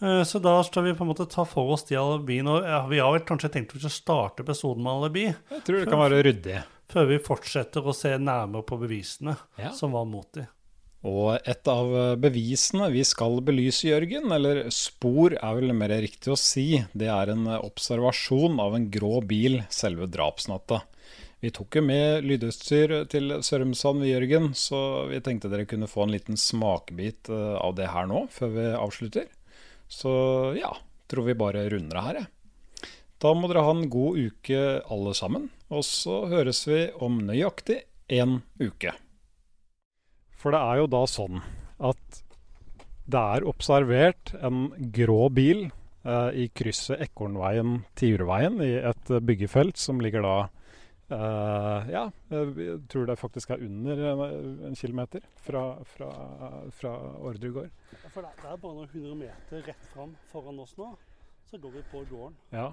[0.01, 2.59] Eh, så da skal vi på en måte ta for oss de alibiene.
[2.65, 5.29] Ja, vi har vel kanskje tenkt å starte episoden med alibi.
[5.29, 6.59] Jeg tror det kan være ryddig.
[6.93, 9.35] Før vi fortsetter å se nærmere på bevisene
[9.77, 10.49] som var mot dem.
[11.07, 16.41] Og et av bevisene vi skal belyse, Jørgen, eller spor er vel mer riktig å
[16.41, 20.83] si, det er en observasjon av en grå bil selve drapsnatta.
[21.45, 26.15] Vi tok jo med lydutstyr til Sørumsand, Jørgen, så vi tenkte dere kunne få en
[26.17, 29.29] liten smakebit eh, av det her nå, før vi avslutter.
[29.87, 30.11] Så
[30.59, 30.73] ja,
[31.07, 32.91] tror vi bare runder det her, jeg.
[33.23, 37.83] Da må dere ha en god uke alle sammen, og så høres vi om nøyaktig
[38.13, 38.97] én uke.
[40.47, 41.41] For det er jo da sånn
[41.83, 42.19] at
[43.11, 50.23] det er observert en grå bil eh, i krysset Ekornveien-Tiurveien i et byggefelt som ligger
[50.23, 50.35] da
[51.17, 55.65] eh, Ja, jeg tror det faktisk er under en kilometer fra,
[55.97, 56.11] fra,
[56.79, 56.93] fra
[57.27, 57.73] Ordregård.
[57.97, 60.93] Ja, for det, er bare noen hundre meter rett fram foran oss nå,
[61.51, 62.37] så går vi på gården.
[62.55, 62.69] Ja.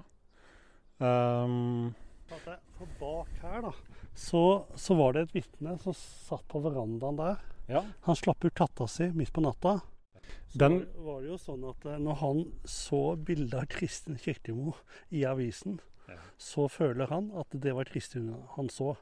[1.02, 1.90] Um,
[2.30, 3.74] for bak her, da,
[4.14, 4.44] så,
[4.78, 7.42] så var det et vitne som satt på verandaen der.
[7.66, 7.84] Ja.
[8.08, 9.80] Han slapp ut katta si midt på natta.
[10.52, 10.86] Så Den...
[10.96, 14.76] var det jo sånn at eh, når han så bildet av Kristin Kirkemo
[15.10, 16.20] i avisen, ja.
[16.38, 18.94] så føler han at det var Kristin han så.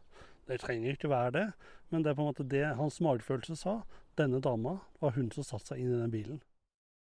[0.50, 1.44] Det trenger ikke være det,
[1.90, 3.82] men det er på en måte det hans magefølelse sa.
[4.18, 6.42] Denne dama var hun som satte seg inn i den bilen.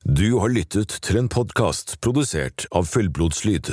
[0.02, 3.70] Du har lyttet til en podkast produsert av Fullblodslyd.